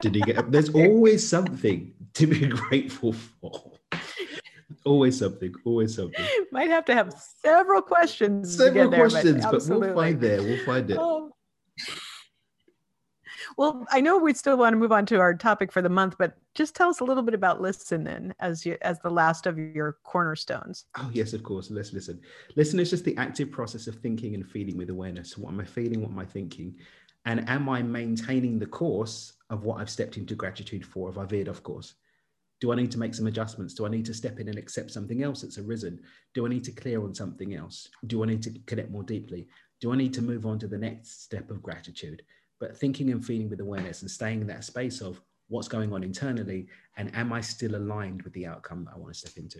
Did 0.00 0.14
he 0.14 0.20
get? 0.20 0.50
There's 0.52 0.68
always 0.70 1.26
something 1.26 1.92
to 2.14 2.26
be 2.26 2.46
grateful 2.46 3.12
for. 3.12 3.72
Always 4.84 5.18
something. 5.18 5.52
Always 5.64 5.96
something. 5.96 6.24
Might 6.52 6.70
have 6.70 6.84
to 6.86 6.94
have 6.94 7.12
several 7.42 7.82
questions. 7.82 8.56
Several 8.56 8.90
questions, 8.90 9.44
but, 9.44 9.66
but, 9.66 9.80
we'll 9.80 9.94
find 9.94 10.20
there. 10.20 10.42
We'll 10.42 10.64
find 10.64 10.90
it. 10.90 10.98
Oh. 11.00 11.32
Well, 13.56 13.86
I 13.90 14.00
know 14.00 14.18
we 14.18 14.34
still 14.34 14.56
want 14.56 14.72
to 14.72 14.78
move 14.78 14.92
on 14.92 15.06
to 15.06 15.18
our 15.18 15.34
topic 15.34 15.72
for 15.72 15.82
the 15.82 15.88
month, 15.88 16.16
but 16.18 16.36
just 16.54 16.74
tell 16.74 16.88
us 16.88 17.00
a 17.00 17.04
little 17.04 17.22
bit 17.22 17.34
about 17.34 17.60
listen 17.60 18.04
then 18.04 18.34
as 18.40 18.64
you 18.64 18.76
as 18.82 18.98
the 19.00 19.10
last 19.10 19.46
of 19.46 19.58
your 19.58 19.98
cornerstones. 20.04 20.86
Oh 20.98 21.10
yes, 21.12 21.32
of 21.32 21.42
course. 21.42 21.70
Let's 21.70 21.92
listen. 21.92 22.20
Listen 22.56 22.80
is 22.80 22.90
just 22.90 23.04
the 23.04 23.16
active 23.16 23.50
process 23.50 23.86
of 23.86 23.96
thinking 23.96 24.34
and 24.34 24.48
feeling 24.48 24.76
with 24.76 24.90
awareness. 24.90 25.36
What 25.36 25.52
am 25.52 25.60
I 25.60 25.64
feeling? 25.64 26.02
What 26.02 26.10
am 26.10 26.18
I 26.18 26.26
thinking? 26.26 26.76
And 27.24 27.48
am 27.48 27.68
I 27.68 27.82
maintaining 27.82 28.58
the 28.58 28.66
course 28.66 29.34
of 29.50 29.64
what 29.64 29.80
I've 29.80 29.90
stepped 29.90 30.16
into 30.16 30.34
gratitude 30.34 30.84
for? 30.84 31.08
Have 31.08 31.18
I 31.18 31.24
veered 31.24 31.48
off 31.48 31.62
course? 31.62 31.94
Do 32.60 32.72
I 32.72 32.76
need 32.76 32.90
to 32.92 32.98
make 32.98 33.14
some 33.14 33.26
adjustments? 33.26 33.74
Do 33.74 33.86
I 33.86 33.88
need 33.88 34.06
to 34.06 34.14
step 34.14 34.38
in 34.38 34.48
and 34.48 34.58
accept 34.58 34.90
something 34.90 35.22
else 35.22 35.42
that's 35.42 35.58
arisen? 35.58 36.00
Do 36.34 36.46
I 36.46 36.48
need 36.48 36.64
to 36.64 36.72
clear 36.72 37.02
on 37.02 37.14
something 37.14 37.54
else? 37.54 37.88
Do 38.06 38.22
I 38.22 38.26
need 38.26 38.42
to 38.44 38.56
connect 38.66 38.90
more 38.90 39.02
deeply? 39.02 39.48
Do 39.80 39.92
I 39.92 39.96
need 39.96 40.14
to 40.14 40.22
move 40.22 40.46
on 40.46 40.60
to 40.60 40.68
the 40.68 40.78
next 40.78 41.24
step 41.24 41.50
of 41.50 41.62
gratitude? 41.62 42.22
But 42.62 42.76
thinking 42.76 43.10
and 43.10 43.26
feeling 43.26 43.50
with 43.50 43.58
awareness 43.58 44.02
and 44.02 44.10
staying 44.10 44.40
in 44.40 44.46
that 44.46 44.62
space 44.62 45.00
of 45.00 45.20
what's 45.48 45.66
going 45.66 45.92
on 45.92 46.04
internally 46.04 46.68
and 46.96 47.12
am 47.12 47.32
I 47.32 47.40
still 47.40 47.74
aligned 47.74 48.22
with 48.22 48.32
the 48.34 48.46
outcome 48.46 48.84
that 48.84 48.92
I 48.94 48.98
want 48.98 49.12
to 49.12 49.18
step 49.18 49.36
into? 49.36 49.58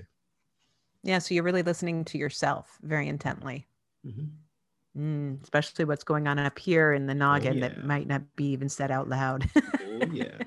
Yeah, 1.02 1.18
so 1.18 1.34
you're 1.34 1.42
really 1.42 1.64
listening 1.64 2.04
to 2.06 2.16
yourself 2.16 2.78
very 2.82 3.08
intently. 3.08 3.66
Mm-hmm. 4.06 5.02
Mm, 5.02 5.42
especially 5.42 5.84
what's 5.84 6.04
going 6.04 6.28
on 6.28 6.38
up 6.38 6.56
here 6.60 6.92
in 6.92 7.06
the 7.06 7.14
noggin 7.14 7.54
oh, 7.54 7.56
yeah. 7.56 7.68
that 7.70 7.84
might 7.84 8.06
not 8.06 8.22
be 8.36 8.44
even 8.52 8.68
said 8.68 8.92
out 8.92 9.08
loud. 9.08 9.50
oh, 9.56 10.06
yeah. 10.12 10.38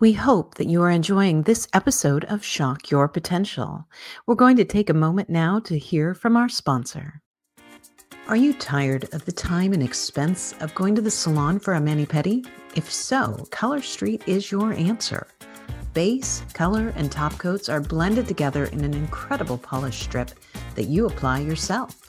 We 0.00 0.12
hope 0.12 0.56
that 0.56 0.66
you 0.66 0.82
are 0.82 0.90
enjoying 0.90 1.42
this 1.42 1.68
episode 1.72 2.24
of 2.24 2.44
Shock 2.44 2.90
Your 2.90 3.06
Potential. 3.06 3.86
We're 4.26 4.34
going 4.34 4.56
to 4.56 4.64
take 4.64 4.90
a 4.90 4.94
moment 4.94 5.30
now 5.30 5.60
to 5.60 5.78
hear 5.78 6.14
from 6.14 6.36
our 6.36 6.48
sponsor. 6.48 7.22
Are 8.26 8.36
you 8.36 8.54
tired 8.54 9.12
of 9.12 9.22
the 9.26 9.32
time 9.32 9.74
and 9.74 9.82
expense 9.82 10.54
of 10.60 10.74
going 10.74 10.94
to 10.94 11.02
the 11.02 11.10
salon 11.10 11.58
for 11.58 11.74
a 11.74 11.80
mani 11.80 12.06
pedi? 12.06 12.46
If 12.74 12.90
so, 12.90 13.46
Color 13.50 13.82
Street 13.82 14.22
is 14.26 14.50
your 14.50 14.72
answer. 14.72 15.26
Base, 15.92 16.42
color, 16.54 16.94
and 16.96 17.12
top 17.12 17.36
coats 17.36 17.68
are 17.68 17.82
blended 17.82 18.26
together 18.26 18.64
in 18.64 18.82
an 18.82 18.94
incredible 18.94 19.58
polish 19.58 20.00
strip 20.00 20.30
that 20.74 20.84
you 20.84 21.04
apply 21.04 21.40
yourself. 21.40 22.00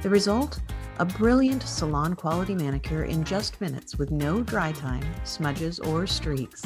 The 0.00 0.08
result? 0.08 0.58
A 1.00 1.04
brilliant 1.04 1.62
salon 1.64 2.16
quality 2.16 2.54
manicure 2.54 3.04
in 3.04 3.22
just 3.22 3.60
minutes 3.60 3.98
with 3.98 4.10
no 4.10 4.40
dry 4.40 4.72
time, 4.72 5.04
smudges, 5.24 5.80
or 5.80 6.06
streaks. 6.06 6.62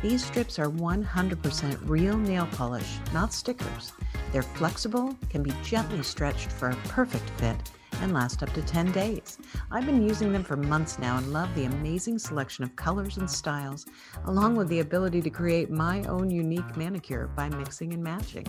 These 0.00 0.24
strips 0.24 0.58
are 0.58 0.70
100% 0.70 1.78
real 1.82 2.16
nail 2.16 2.48
polish, 2.52 2.96
not 3.12 3.34
stickers 3.34 3.92
They're 4.32 4.42
flexible, 4.42 5.14
can 5.28 5.42
be 5.42 5.52
gently 5.62 6.02
stretched 6.02 6.50
for 6.50 6.70
a 6.70 6.76
perfect 6.88 7.28
fit, 7.38 7.70
and 8.02 8.12
last 8.12 8.42
up 8.42 8.52
to 8.52 8.62
10 8.62 8.92
days. 8.92 9.38
I've 9.70 9.86
been 9.86 10.06
using 10.06 10.32
them 10.32 10.44
for 10.44 10.56
months 10.56 10.98
now 10.98 11.16
and 11.16 11.32
love 11.32 11.54
the 11.54 11.64
amazing 11.64 12.18
selection 12.18 12.64
of 12.64 12.76
colors 12.76 13.16
and 13.16 13.30
styles, 13.30 13.86
along 14.26 14.56
with 14.56 14.68
the 14.68 14.80
ability 14.80 15.22
to 15.22 15.30
create 15.30 15.70
my 15.70 16.02
own 16.04 16.28
unique 16.28 16.76
manicure 16.76 17.28
by 17.28 17.48
mixing 17.48 17.94
and 17.94 18.02
matching. 18.02 18.46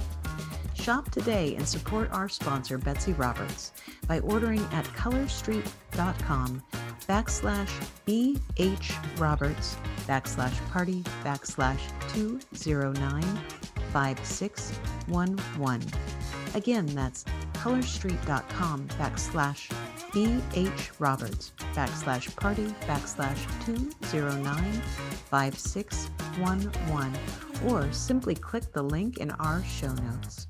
Shop 0.74 1.10
today 1.12 1.56
and 1.56 1.68
support 1.68 2.12
our 2.12 2.28
sponsor, 2.28 2.78
Betsy 2.78 3.14
Roberts, 3.14 3.72
by 4.08 4.20
ordering 4.20 4.60
at 4.72 4.86
colorstreet.com 4.86 6.64
backslash 7.08 7.70
BH 8.08 9.20
Roberts 9.20 9.78
backslash 10.08 10.72
party 10.72 11.04
backslash 11.24 11.80
209 12.14 13.24
5611. 13.94 15.88
Again, 16.56 16.86
that's 16.88 17.26
colorstreet.com 17.64 18.88
backslash 19.00 19.72
BH 20.12 20.92
Roberts 21.00 21.54
backslash 21.74 22.36
party 22.36 22.66
backslash 22.82 23.40
209 24.12 24.82
5611 25.32 27.20
or 27.66 27.90
simply 27.94 28.36
click 28.36 28.74
the 28.74 28.84
link 28.84 29.20
in 29.20 29.32
our 29.32 29.64
show 29.64 29.94
notes. 29.94 30.48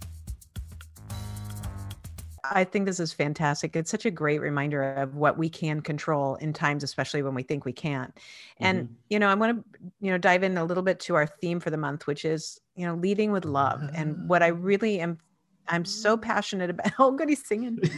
I 2.44 2.64
think 2.64 2.88
this 2.88 3.00
is 3.00 3.14
fantastic. 3.14 3.76
It's 3.76 3.92
such 3.92 4.08
a 4.08 4.12
great 4.12 4.42
reminder 4.42 4.82
of 4.82 5.16
what 5.16 5.38
we 5.38 5.50
can 5.50 5.82
control 5.82 6.34
in 6.38 6.52
times, 6.52 6.84
especially 6.84 7.22
when 7.22 7.36
we 7.36 7.44
think 7.44 7.64
we 7.64 7.74
can't. 7.74 8.12
And, 8.60 8.86
mm-hmm. 8.86 8.94
you 9.12 9.20
know, 9.20 9.30
I 9.30 9.36
want 9.36 9.56
to, 9.56 9.64
you 10.02 10.12
know, 10.12 10.18
dive 10.18 10.42
in 10.42 10.58
a 10.58 10.66
little 10.66 10.82
bit 10.84 11.00
to 11.02 11.14
our 11.14 11.28
theme 11.28 11.60
for 11.60 11.70
the 11.70 11.78
month, 11.78 12.08
which 12.08 12.26
is, 12.26 12.60
you 12.76 12.88
know, 12.88 12.96
leading 12.96 13.32
with 13.32 13.46
love. 13.46 13.82
And 13.94 14.28
what 14.28 14.42
I 14.42 14.48
really 14.48 15.00
am, 15.00 15.20
I'm 15.68 15.86
so 15.86 16.18
passionate 16.18 16.70
about. 16.70 16.92
Oh, 17.00 17.12
good, 17.12 17.30
he's 17.30 17.46
singing. 17.46 17.80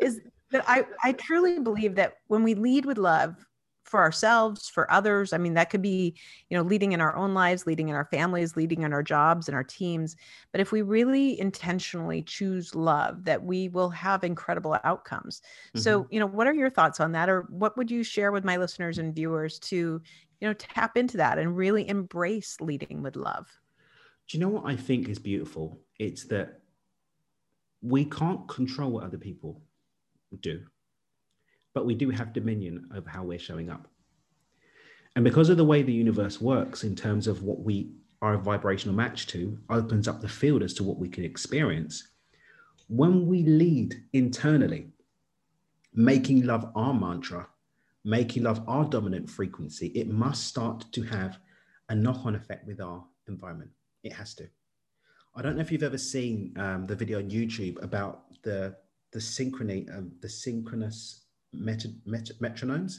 is 0.00 0.20
that 0.50 0.64
I, 0.66 0.84
I 1.04 1.12
truly 1.12 1.58
believe 1.58 1.94
that 1.96 2.14
when 2.28 2.42
we 2.42 2.54
lead 2.54 2.86
with 2.86 2.98
love, 2.98 3.36
for 3.88 4.00
ourselves 4.00 4.68
for 4.68 4.90
others 4.92 5.32
i 5.32 5.38
mean 5.38 5.54
that 5.54 5.70
could 5.70 5.80
be 5.80 6.14
you 6.50 6.56
know 6.56 6.62
leading 6.62 6.92
in 6.92 7.00
our 7.00 7.16
own 7.16 7.32
lives 7.32 7.66
leading 7.66 7.88
in 7.88 7.94
our 7.94 8.04
families 8.04 8.54
leading 8.54 8.82
in 8.82 8.92
our 8.92 9.02
jobs 9.02 9.48
and 9.48 9.54
our 9.54 9.64
teams 9.64 10.14
but 10.52 10.60
if 10.60 10.72
we 10.72 10.82
really 10.82 11.40
intentionally 11.40 12.22
choose 12.22 12.74
love 12.74 13.24
that 13.24 13.42
we 13.42 13.68
will 13.70 13.88
have 13.88 14.24
incredible 14.24 14.76
outcomes 14.84 15.40
mm-hmm. 15.40 15.80
so 15.80 16.06
you 16.10 16.20
know 16.20 16.26
what 16.26 16.46
are 16.46 16.54
your 16.54 16.70
thoughts 16.70 17.00
on 17.00 17.12
that 17.12 17.30
or 17.30 17.46
what 17.48 17.76
would 17.78 17.90
you 17.90 18.02
share 18.02 18.30
with 18.30 18.44
my 18.44 18.58
listeners 18.58 18.98
and 18.98 19.14
viewers 19.14 19.58
to 19.58 20.00
you 20.40 20.48
know 20.48 20.52
tap 20.54 20.96
into 20.96 21.16
that 21.16 21.38
and 21.38 21.56
really 21.56 21.88
embrace 21.88 22.58
leading 22.60 23.02
with 23.02 23.16
love 23.16 23.48
do 24.28 24.36
you 24.36 24.40
know 24.40 24.48
what 24.48 24.66
i 24.66 24.76
think 24.76 25.08
is 25.08 25.18
beautiful 25.18 25.80
it's 25.98 26.24
that 26.24 26.60
we 27.82 28.04
can't 28.04 28.48
control 28.48 28.90
what 28.90 29.04
other 29.04 29.18
people 29.18 29.62
do 30.40 30.60
but 31.78 31.86
we 31.86 31.94
do 31.94 32.10
have 32.10 32.32
dominion 32.32 32.88
over 32.92 33.08
how 33.08 33.22
we're 33.22 33.38
showing 33.38 33.70
up. 33.70 33.86
And 35.14 35.24
because 35.24 35.48
of 35.48 35.56
the 35.56 35.64
way 35.64 35.82
the 35.82 35.92
universe 35.92 36.40
works 36.40 36.82
in 36.82 36.96
terms 36.96 37.28
of 37.28 37.44
what 37.44 37.60
we 37.60 37.92
are 38.20 38.34
a 38.34 38.38
vibrational 38.38 38.96
match 38.96 39.28
to, 39.28 39.56
opens 39.70 40.08
up 40.08 40.20
the 40.20 40.28
field 40.28 40.64
as 40.64 40.74
to 40.74 40.82
what 40.82 40.98
we 40.98 41.08
can 41.08 41.24
experience. 41.24 42.08
When 42.88 43.28
we 43.28 43.44
lead 43.44 43.94
internally, 44.12 44.88
making 45.94 46.46
love 46.46 46.68
our 46.74 46.92
mantra, 46.92 47.46
making 48.04 48.42
love 48.42 48.60
our 48.66 48.84
dominant 48.84 49.30
frequency, 49.30 49.86
it 49.88 50.08
must 50.08 50.48
start 50.48 50.84
to 50.90 51.02
have 51.04 51.38
a 51.90 51.94
knock 51.94 52.26
on 52.26 52.34
effect 52.34 52.66
with 52.66 52.80
our 52.80 53.04
environment. 53.28 53.70
It 54.02 54.12
has 54.12 54.34
to. 54.36 54.48
I 55.34 55.42
don't 55.42 55.56
know 55.56 55.62
if 55.62 55.70
you've 55.70 55.82
ever 55.82 55.98
seen 55.98 56.54
um, 56.58 56.86
the 56.86 56.96
video 56.96 57.18
on 57.18 57.30
YouTube 57.30 57.82
about 57.82 58.24
the 58.42 58.76
the 59.12 59.18
synchrony, 59.18 59.88
um, 59.96 60.12
the 60.20 60.28
synchronous 60.28 61.24
met- 61.52 61.86
met- 62.04 62.38
metronomes. 62.42 62.98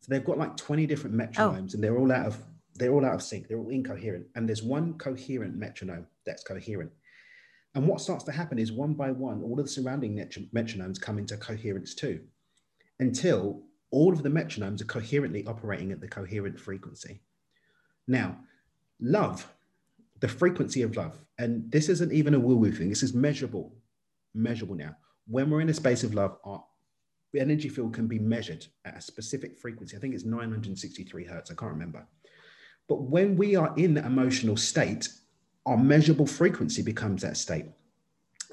So 0.00 0.08
they've 0.08 0.24
got 0.24 0.38
like 0.38 0.56
20 0.56 0.86
different 0.86 1.16
metronomes 1.16 1.70
oh. 1.70 1.74
and 1.74 1.84
they're 1.84 1.96
all 1.96 2.10
out 2.10 2.26
of 2.26 2.38
they're 2.76 2.92
all 2.92 3.04
out 3.04 3.14
of 3.14 3.22
sync. 3.22 3.46
They're 3.46 3.58
all 3.58 3.70
incoherent. 3.70 4.26
And 4.34 4.48
there's 4.48 4.62
one 4.62 4.94
coherent 4.94 5.56
metronome 5.56 6.06
that's 6.26 6.42
coherent. 6.42 6.90
And 7.74 7.86
what 7.86 8.00
starts 8.00 8.24
to 8.24 8.32
happen 8.32 8.58
is 8.58 8.72
one 8.72 8.94
by 8.94 9.10
one, 9.10 9.42
all 9.42 9.58
of 9.58 9.66
the 9.66 9.70
surrounding 9.70 10.16
metronomes 10.16 11.00
come 11.00 11.18
into 11.18 11.36
coherence 11.36 11.94
too, 11.94 12.20
until 13.00 13.62
all 13.90 14.12
of 14.12 14.22
the 14.22 14.28
metronomes 14.28 14.80
are 14.80 14.86
coherently 14.86 15.46
operating 15.46 15.92
at 15.92 16.00
the 16.00 16.08
coherent 16.08 16.58
frequency. 16.58 17.20
Now, 18.06 18.38
love, 19.00 19.52
the 20.24 20.28
frequency 20.28 20.80
of 20.80 20.96
love, 20.96 21.18
and 21.36 21.70
this 21.70 21.90
isn't 21.90 22.10
even 22.10 22.32
a 22.32 22.40
woo 22.40 22.56
woo 22.56 22.72
thing, 22.72 22.88
this 22.88 23.02
is 23.02 23.12
measurable, 23.12 23.76
measurable 24.34 24.74
now. 24.74 24.96
When 25.26 25.50
we're 25.50 25.60
in 25.60 25.68
a 25.68 25.74
space 25.74 26.02
of 26.02 26.14
love, 26.14 26.38
our 26.44 26.64
energy 27.36 27.68
field 27.68 27.92
can 27.92 28.06
be 28.06 28.18
measured 28.18 28.66
at 28.86 28.96
a 28.96 29.02
specific 29.02 29.58
frequency. 29.58 29.98
I 29.98 30.00
think 30.00 30.14
it's 30.14 30.24
963 30.24 31.24
hertz. 31.26 31.50
I 31.50 31.54
can't 31.56 31.72
remember. 31.72 32.06
But 32.88 33.02
when 33.02 33.36
we 33.36 33.54
are 33.54 33.74
in 33.76 33.92
that 33.94 34.06
emotional 34.06 34.56
state, 34.56 35.10
our 35.66 35.76
measurable 35.76 36.26
frequency 36.26 36.80
becomes 36.80 37.20
that 37.20 37.36
state. 37.36 37.66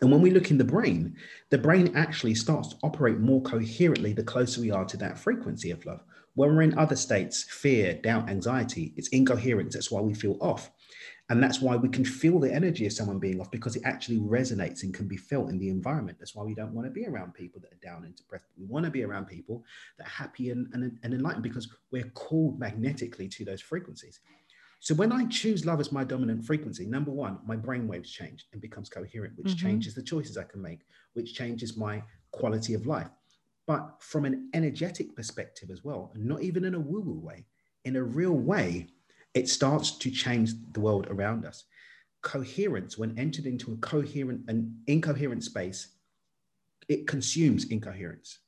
And 0.02 0.12
when 0.12 0.22
we 0.22 0.32
look 0.32 0.52
in 0.52 0.58
the 0.58 0.66
brain, 0.66 1.16
the 1.52 1.58
brain 1.58 1.96
actually 1.96 2.36
starts 2.36 2.68
to 2.70 2.78
operate 2.84 3.20
more 3.20 3.42
coherently 3.44 4.12
the 4.12 4.24
closer 4.24 4.60
we 4.60 4.72
are 4.72 4.84
to 4.84 4.98
that 4.98 5.18
frequency 5.18 5.72
of 5.72 5.86
love. 5.86 6.04
When 6.34 6.54
we're 6.54 6.64
in 6.64 6.78
other 6.78 6.98
states, 6.98 7.44
fear, 7.44 7.94
doubt, 7.94 8.30
anxiety, 8.30 8.94
it's 8.98 9.08
incoherent. 9.08 9.72
That's 9.72 9.90
why 9.90 10.02
we 10.02 10.14
feel 10.14 10.38
off. 10.42 10.70
And 11.32 11.42
that's 11.42 11.62
why 11.62 11.78
we 11.78 11.88
can 11.88 12.04
feel 12.04 12.42
the 12.42 12.54
energy 12.54 12.86
of 12.86 12.92
someone 12.92 13.18
being 13.18 13.40
off 13.40 13.50
because 13.50 13.78
it 13.78 13.84
actually 13.86 14.18
resonates 14.18 14.84
and 14.84 14.94
can 14.94 15.08
be 15.08 15.16
felt 15.16 15.50
in 15.50 15.60
the 15.60 15.70
environment. 15.70 16.18
That's 16.20 16.36
why 16.36 16.44
we 16.44 16.54
don't 16.54 16.74
want 16.74 16.88
to 16.88 16.92
be 16.92 17.08
around 17.08 17.34
people 17.34 17.62
that 17.62 17.72
are 17.72 17.80
down 17.82 18.04
and 18.04 18.14
depressed. 18.14 18.44
We 18.60 18.66
want 18.66 18.84
to 18.84 18.92
be 18.92 19.06
around 19.06 19.28
people 19.28 19.64
that 19.98 20.08
are 20.08 20.10
happy 20.10 20.50
and, 20.50 20.68
and, 20.74 21.00
and 21.04 21.14
enlightened 21.14 21.44
because 21.44 21.70
we're 21.90 22.10
called 22.16 22.60
magnetically 22.60 23.30
to 23.30 23.46
those 23.46 23.62
frequencies. 23.62 24.20
So 24.82 24.94
when 24.94 25.14
I 25.14 25.24
choose 25.28 25.66
love 25.66 25.80
as 25.80 25.94
my 25.94 26.04
dominant 26.04 26.44
frequency, 26.44 26.86
number 26.86 27.12
one, 27.12 27.40
my 27.46 27.56
brain 27.56 27.88
waves 27.88 28.12
change 28.12 28.48
and 28.52 28.62
becomes 28.62 28.90
coherent, 28.90 29.38
which 29.38 29.54
mm-hmm. 29.54 29.68
changes 29.68 29.96
the 29.96 30.04
choices 30.04 30.38
I 30.38 30.44
can 30.44 30.62
make, 30.62 30.82
which 31.14 31.34
changes 31.34 31.78
my 31.78 32.04
quality 32.32 32.74
of 32.74 32.86
life. 32.86 33.10
But 33.68 33.90
from 34.00 34.26
an 34.26 34.50
energetic 34.54 35.16
perspective 35.16 35.70
as 35.72 35.82
well, 35.82 36.12
and 36.14 36.26
not 36.26 36.42
even 36.42 36.66
in 36.66 36.76
a 36.76 36.80
woo-woo 36.80 37.22
way, 37.22 37.46
in 37.86 37.96
a 37.96 38.04
real 38.04 38.34
way, 38.34 38.90
it 39.34 39.50
starts 39.50 39.98
to 39.98 40.12
change 40.12 40.52
the 40.74 40.80
world 40.80 41.08
around 41.10 41.46
us. 41.46 41.66
Coherence, 42.22 42.98
when 42.98 43.18
entered 43.18 43.46
into 43.46 43.74
a 43.74 43.78
coherent 43.78 44.42
and 44.48 44.74
incoherent 44.88 45.44
space, 45.44 45.96
it 46.88 47.08
consumes 47.08 47.66
incoherence. 47.66 48.40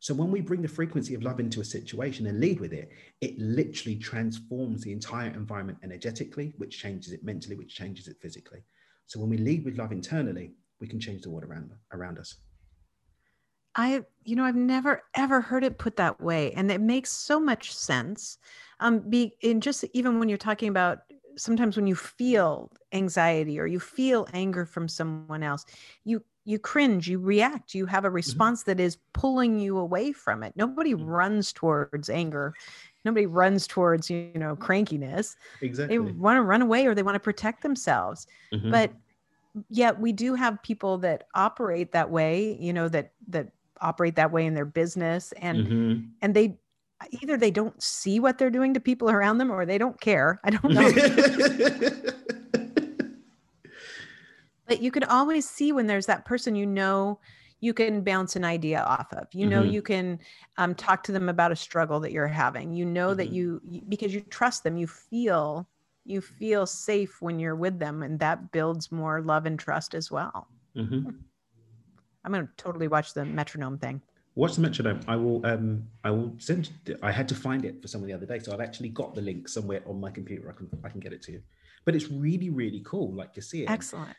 So 0.00 0.14
when 0.14 0.30
we 0.30 0.40
bring 0.40 0.62
the 0.62 0.68
frequency 0.68 1.14
of 1.14 1.22
love 1.22 1.38
into 1.38 1.60
a 1.60 1.64
situation 1.64 2.26
and 2.26 2.40
lead 2.40 2.58
with 2.58 2.72
it, 2.72 2.90
it 3.20 3.38
literally 3.38 3.96
transforms 3.96 4.82
the 4.82 4.92
entire 4.92 5.30
environment 5.30 5.78
energetically, 5.84 6.54
which 6.58 6.80
changes 6.80 7.12
it 7.12 7.24
mentally, 7.24 7.54
which 7.54 7.74
changes 7.74 8.08
it 8.08 8.16
physically. 8.20 8.64
So 9.06 9.20
when 9.20 9.30
we 9.30 9.36
lead 9.36 9.64
with 9.64 9.78
love 9.78 9.92
internally, 9.92 10.54
we 10.80 10.88
can 10.88 10.98
change 10.98 11.22
the 11.22 11.30
world 11.30 11.44
around, 11.44 11.70
around 11.92 12.18
us. 12.18 12.34
I, 13.74 14.02
you 14.24 14.36
know, 14.36 14.44
I've 14.44 14.56
never 14.56 15.02
ever 15.14 15.40
heard 15.40 15.64
it 15.64 15.78
put 15.78 15.96
that 15.96 16.20
way. 16.20 16.52
And 16.52 16.70
it 16.70 16.80
makes 16.80 17.10
so 17.10 17.40
much 17.40 17.74
sense 17.74 18.38
um 18.82 18.98
be 19.08 19.34
in 19.40 19.60
just 19.60 19.84
even 19.94 20.18
when 20.18 20.28
you're 20.28 20.36
talking 20.36 20.68
about 20.68 20.98
sometimes 21.36 21.76
when 21.76 21.86
you 21.86 21.94
feel 21.94 22.70
anxiety 22.92 23.58
or 23.58 23.66
you 23.66 23.80
feel 23.80 24.28
anger 24.34 24.66
from 24.66 24.88
someone 24.88 25.42
else 25.42 25.64
you 26.04 26.22
you 26.44 26.58
cringe 26.58 27.08
you 27.08 27.18
react 27.18 27.74
you 27.74 27.86
have 27.86 28.04
a 28.04 28.08
mm-hmm. 28.08 28.16
response 28.16 28.62
mm-hmm. 28.62 28.72
that 28.72 28.80
is 28.80 28.98
pulling 29.14 29.58
you 29.58 29.78
away 29.78 30.12
from 30.12 30.42
it 30.42 30.52
nobody 30.56 30.92
mm-hmm. 30.92 31.06
runs 31.06 31.52
towards 31.52 32.10
anger 32.10 32.52
nobody 33.04 33.26
runs 33.26 33.66
towards 33.66 34.10
you 34.10 34.30
know 34.34 34.54
crankiness 34.56 35.36
exactly 35.62 35.96
they 35.96 35.98
want 35.98 36.36
to 36.36 36.42
run 36.42 36.60
away 36.60 36.86
or 36.86 36.94
they 36.94 37.02
want 37.02 37.14
to 37.14 37.20
protect 37.20 37.62
themselves 37.62 38.26
mm-hmm. 38.52 38.70
but 38.70 38.92
yet 39.70 39.98
we 40.00 40.12
do 40.12 40.34
have 40.34 40.62
people 40.62 40.98
that 40.98 41.24
operate 41.34 41.92
that 41.92 42.10
way 42.10 42.56
you 42.60 42.72
know 42.72 42.88
that 42.88 43.12
that 43.28 43.48
operate 43.82 44.16
that 44.16 44.32
way 44.32 44.46
in 44.46 44.54
their 44.54 44.64
business 44.64 45.32
and 45.32 45.58
mm-hmm. 45.66 46.00
and 46.22 46.34
they 46.34 46.58
either 47.20 47.36
they 47.36 47.50
don't 47.50 47.82
see 47.82 48.20
what 48.20 48.38
they're 48.38 48.50
doing 48.50 48.72
to 48.74 48.80
people 48.80 49.10
around 49.10 49.38
them 49.38 49.50
or 49.50 49.66
they 49.66 49.78
don't 49.78 50.00
care. 50.00 50.40
I 50.44 50.50
don't 50.50 50.72
know. 50.72 50.92
but 54.66 54.80
you 54.80 54.90
can 54.90 55.04
always 55.04 55.48
see 55.48 55.72
when 55.72 55.86
there's 55.86 56.06
that 56.06 56.24
person 56.24 56.54
you 56.54 56.66
know 56.66 57.18
you 57.62 57.72
can 57.72 58.02
bounce 58.02 58.34
an 58.36 58.44
idea 58.44 58.80
off 58.82 59.12
of. 59.12 59.28
You 59.32 59.46
know, 59.46 59.62
mm-hmm. 59.62 59.70
you 59.72 59.82
can 59.82 60.18
um, 60.58 60.74
talk 60.74 61.04
to 61.04 61.12
them 61.12 61.28
about 61.28 61.52
a 61.52 61.56
struggle 61.56 62.00
that 62.00 62.10
you're 62.10 62.26
having. 62.26 62.74
You 62.74 62.84
know 62.84 63.08
mm-hmm. 63.10 63.18
that 63.18 63.30
you 63.30 63.62
because 63.88 64.12
you 64.12 64.20
trust 64.20 64.64
them, 64.64 64.76
you 64.76 64.86
feel 64.88 65.66
you 66.04 66.20
feel 66.20 66.66
safe 66.66 67.22
when 67.22 67.38
you're 67.38 67.54
with 67.54 67.78
them, 67.78 68.02
and 68.02 68.18
that 68.18 68.50
builds 68.50 68.90
more 68.90 69.22
love 69.22 69.46
and 69.46 69.58
trust 69.58 69.94
as 69.94 70.10
well. 70.10 70.48
I'm 72.24 72.32
going 72.32 72.46
to 72.46 72.52
totally 72.56 72.88
watch 72.88 73.14
the 73.14 73.24
metronome 73.24 73.78
thing. 73.78 74.00
Watch 74.34 74.54
the 74.54 74.62
metronome. 74.62 75.00
I 75.06 75.16
will. 75.16 75.44
Um, 75.44 75.84
I 76.04 76.10
will 76.10 76.32
send. 76.38 76.70
I 77.02 77.12
had 77.12 77.28
to 77.28 77.34
find 77.34 77.64
it 77.64 77.82
for 77.82 77.88
someone 77.88 78.08
the 78.08 78.14
other 78.14 78.26
day, 78.26 78.38
so 78.38 78.52
I've 78.52 78.60
actually 78.60 78.88
got 78.88 79.14
the 79.14 79.20
link 79.20 79.48
somewhere 79.48 79.82
on 79.86 80.00
my 80.00 80.10
computer. 80.10 80.48
I 80.48 80.54
can. 80.54 80.70
I 80.84 80.88
can 80.88 81.00
get 81.00 81.12
it 81.12 81.20
to 81.22 81.32
you. 81.32 81.42
but 81.84 81.94
it's 81.94 82.08
really, 82.08 82.50
really 82.50 82.82
cool. 82.84 83.12
Like 83.12 83.30
you 83.36 83.42
see 83.42 83.62
it. 83.62 83.70
Excellent. 83.70 84.16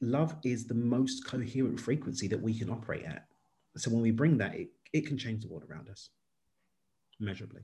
Love 0.00 0.34
is 0.44 0.66
the 0.66 0.74
most 0.74 1.26
coherent 1.26 1.78
frequency 1.78 2.26
that 2.28 2.40
we 2.40 2.58
can 2.58 2.70
operate 2.70 3.04
at. 3.04 3.26
So 3.76 3.90
when 3.90 4.00
we 4.00 4.10
bring 4.10 4.38
that, 4.38 4.54
it, 4.54 4.68
it 4.92 5.06
can 5.06 5.18
change 5.18 5.42
the 5.42 5.48
world 5.48 5.64
around 5.70 5.88
us 5.88 6.08
measurably. 7.20 7.62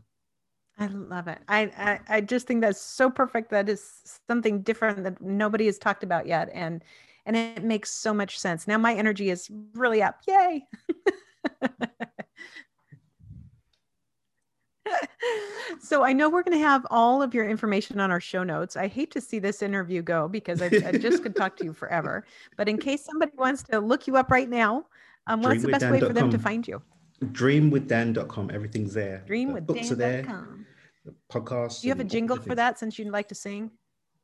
I 0.79 0.87
love 0.88 1.27
it. 1.27 1.38
I, 1.49 1.62
I, 1.79 2.01
I 2.16 2.21
just 2.21 2.47
think 2.47 2.61
that's 2.61 2.81
so 2.81 3.09
perfect. 3.09 3.51
That 3.51 3.71
is 3.71 4.21
something 4.29 4.61
different 4.61 5.05
that 5.05 5.23
nobody 5.23 5.64
has 5.66 5.79
talked 5.79 6.05
about 6.05 6.27
yet, 6.27 6.51
and 6.53 6.85
and 7.27 7.37
it 7.37 7.62
makes 7.62 7.91
so 7.91 8.15
much 8.15 8.39
sense. 8.39 8.67
Now 8.67 8.79
my 8.79 8.95
energy 8.95 9.29
is 9.31 9.51
really 9.75 10.03
up. 10.03 10.21
Yay! 10.27 10.65
so 15.81 16.05
I 16.05 16.12
know 16.12 16.31
we're 16.31 16.43
going 16.45 16.57
to 16.57 16.65
have 16.65 16.87
all 16.91 17.21
of 17.23 17.35
your 17.35 17.49
information 17.49 18.01
on 18.01 18.11
our 18.11 18.21
show 18.21 18.45
notes. 18.45 18.77
I 18.77 18.87
hate 18.87 19.11
to 19.12 19.21
see 19.21 19.39
this 19.39 19.61
interview 19.61 20.03
go 20.03 20.29
because 20.29 20.62
I, 20.62 20.67
I 20.67 20.93
just 20.93 21.23
could 21.23 21.37
talk 21.37 21.57
to 21.59 21.65
you 21.65 21.73
forever. 21.73 22.25
But 22.57 22.69
in 22.69 22.79
case 22.79 23.05
somebody 23.05 23.33
wants 23.37 23.62
to 23.65 23.81
look 23.81 24.07
you 24.07 24.17
up 24.17 24.31
right 24.31 24.49
now, 24.49 24.87
um, 25.27 25.43
what's 25.43 25.62
the 25.62 25.69
best 25.69 25.91
way 25.91 26.01
for 26.01 26.12
them 26.12 26.31
to 26.31 26.39
find 26.39 26.67
you? 26.67 26.81
Dreamwithdan.com. 27.25 28.51
Everything's 28.53 28.95
there. 28.95 29.25
Dreamwithdan.com. 29.29 30.67
The 31.05 31.15
podcast. 31.31 31.81
Do 31.81 31.89
you 31.89 31.93
have 31.93 32.01
a 32.01 32.05
jingle 32.05 32.37
for 32.37 32.55
that 32.55 32.79
since 32.79 32.99
you'd 32.99 33.09
like 33.09 33.29
to 33.29 33.35
sing? 33.35 33.71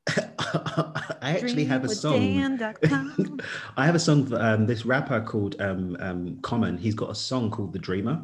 I 0.08 1.38
actually 1.38 1.64
have 1.64 1.84
a 1.84 1.88
song. 1.88 2.58
I 3.76 3.86
have 3.86 3.94
a 3.94 4.00
song 4.00 4.26
for 4.26 4.40
um, 4.40 4.66
this 4.66 4.84
rapper 4.84 5.20
called 5.20 5.60
um, 5.60 5.96
um, 6.00 6.38
Common. 6.42 6.76
He's 6.76 6.94
got 6.94 7.10
a 7.10 7.14
song 7.14 7.50
called 7.50 7.72
The 7.72 7.78
Dreamer, 7.78 8.20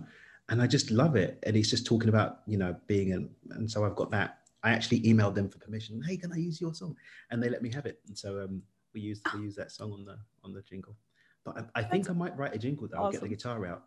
and 0.48 0.60
I 0.60 0.66
just 0.66 0.90
love 0.90 1.16
it. 1.16 1.38
And 1.44 1.54
he's 1.54 1.70
just 1.70 1.86
talking 1.86 2.08
about 2.08 2.40
you 2.46 2.58
know 2.58 2.74
being 2.86 3.12
an, 3.12 3.30
and 3.50 3.70
so 3.70 3.84
I've 3.84 3.96
got 3.96 4.10
that. 4.10 4.38
I 4.64 4.70
actually 4.70 5.00
emailed 5.02 5.34
them 5.34 5.48
for 5.48 5.58
permission. 5.58 6.02
Hey, 6.02 6.16
can 6.16 6.32
I 6.32 6.36
use 6.36 6.60
your 6.60 6.74
song? 6.74 6.96
And 7.30 7.42
they 7.42 7.48
let 7.48 7.62
me 7.62 7.70
have 7.72 7.86
it. 7.86 8.00
And 8.08 8.18
so 8.18 8.42
um, 8.42 8.62
we 8.92 9.00
use 9.00 9.20
we 9.34 9.42
use 9.42 9.54
that 9.56 9.70
song 9.70 9.92
on 9.92 10.04
the 10.04 10.18
on 10.42 10.52
the 10.52 10.62
jingle. 10.62 10.96
But 11.44 11.58
I, 11.58 11.80
I 11.80 11.82
think 11.82 12.04
That's 12.04 12.16
I 12.16 12.18
might 12.18 12.36
write 12.36 12.54
a 12.54 12.58
jingle. 12.58 12.88
Though. 12.88 12.96
Awesome. 12.96 13.04
I'll 13.04 13.12
get 13.12 13.20
the 13.20 13.28
guitar 13.28 13.66
out. 13.66 13.84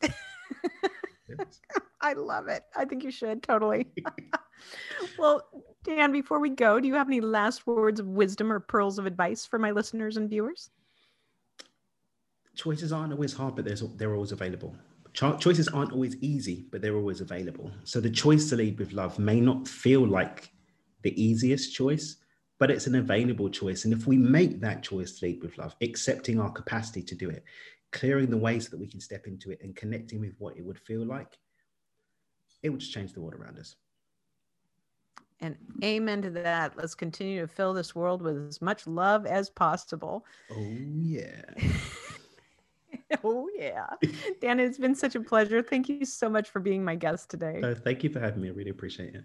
I 2.00 2.12
love 2.12 2.48
it. 2.48 2.62
I 2.76 2.84
think 2.84 3.02
you 3.02 3.10
should 3.10 3.42
totally. 3.42 3.88
well, 5.18 5.42
Dan, 5.82 6.12
before 6.12 6.40
we 6.40 6.50
go, 6.50 6.80
do 6.80 6.88
you 6.88 6.94
have 6.94 7.08
any 7.08 7.20
last 7.20 7.66
words 7.66 8.00
of 8.00 8.06
wisdom 8.06 8.50
or 8.52 8.60
pearls 8.60 8.98
of 8.98 9.06
advice 9.06 9.44
for 9.44 9.58
my 9.58 9.70
listeners 9.70 10.16
and 10.16 10.28
viewers? 10.28 10.70
Choices 12.54 12.92
aren't 12.92 13.12
always 13.12 13.32
hard, 13.32 13.56
but 13.56 13.66
they're 13.98 14.14
always 14.14 14.32
available. 14.32 14.76
Cho- 15.12 15.36
choices 15.36 15.68
aren't 15.68 15.92
always 15.92 16.16
easy, 16.16 16.66
but 16.70 16.82
they're 16.82 16.96
always 16.96 17.20
available. 17.20 17.70
So 17.84 18.00
the 18.00 18.10
choice 18.10 18.48
to 18.50 18.56
lead 18.56 18.78
with 18.78 18.92
love 18.92 19.18
may 19.18 19.40
not 19.40 19.68
feel 19.68 20.06
like 20.06 20.50
the 21.02 21.20
easiest 21.22 21.74
choice, 21.74 22.16
but 22.58 22.70
it's 22.70 22.86
an 22.86 22.94
available 22.94 23.48
choice. 23.48 23.84
And 23.84 23.92
if 23.92 24.06
we 24.06 24.16
make 24.16 24.60
that 24.60 24.82
choice 24.82 25.18
to 25.18 25.26
lead 25.26 25.42
with 25.42 25.58
love, 25.58 25.76
accepting 25.82 26.40
our 26.40 26.50
capacity 26.50 27.02
to 27.02 27.14
do 27.14 27.28
it, 27.30 27.44
clearing 27.92 28.30
the 28.30 28.36
way 28.36 28.58
so 28.58 28.70
that 28.70 28.80
we 28.80 28.88
can 28.88 29.00
step 29.00 29.26
into 29.26 29.50
it 29.50 29.60
and 29.62 29.76
connecting 29.76 30.20
with 30.20 30.34
what 30.38 30.56
it 30.56 30.64
would 30.64 30.78
feel 30.78 31.04
like, 31.04 31.38
it 32.62 32.70
would 32.70 32.80
just 32.80 32.92
change 32.92 33.12
the 33.12 33.20
world 33.20 33.34
around 33.34 33.58
us. 33.58 33.76
And 35.40 35.56
amen 35.82 36.22
to 36.22 36.30
that. 36.30 36.76
Let's 36.76 36.94
continue 36.94 37.40
to 37.40 37.46
fill 37.46 37.74
this 37.74 37.94
world 37.94 38.22
with 38.22 38.48
as 38.48 38.62
much 38.62 38.86
love 38.86 39.26
as 39.26 39.50
possible. 39.50 40.24
Oh, 40.50 40.76
yeah. 40.80 41.42
oh, 43.24 43.48
yeah. 43.56 43.86
Dan, 44.40 44.60
it's 44.60 44.78
been 44.78 44.94
such 44.94 45.14
a 45.14 45.20
pleasure. 45.20 45.62
Thank 45.62 45.88
you 45.88 46.04
so 46.04 46.28
much 46.28 46.48
for 46.48 46.60
being 46.60 46.84
my 46.84 46.94
guest 46.94 47.30
today. 47.30 47.60
Uh, 47.62 47.74
thank 47.74 48.04
you 48.04 48.10
for 48.10 48.20
having 48.20 48.42
me. 48.42 48.48
I 48.48 48.52
really 48.52 48.70
appreciate 48.70 49.14
it. 49.14 49.24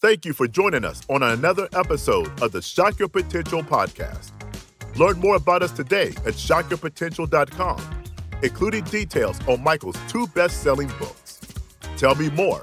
Thank 0.00 0.24
you 0.24 0.32
for 0.32 0.46
joining 0.46 0.84
us 0.84 1.02
on 1.10 1.22
another 1.22 1.68
episode 1.74 2.40
of 2.40 2.52
the 2.52 2.62
Shock 2.62 2.98
Your 2.98 3.08
Potential 3.08 3.62
podcast. 3.62 4.30
Learn 4.96 5.18
more 5.20 5.36
about 5.36 5.62
us 5.62 5.72
today 5.72 6.08
at 6.24 6.34
shockyourpotential.com, 6.34 8.02
including 8.42 8.84
details 8.84 9.38
on 9.46 9.62
Michael's 9.62 9.98
two 10.08 10.26
best 10.28 10.62
selling 10.62 10.88
books. 10.98 11.40
Tell 11.96 12.14
me 12.14 12.30
more 12.30 12.62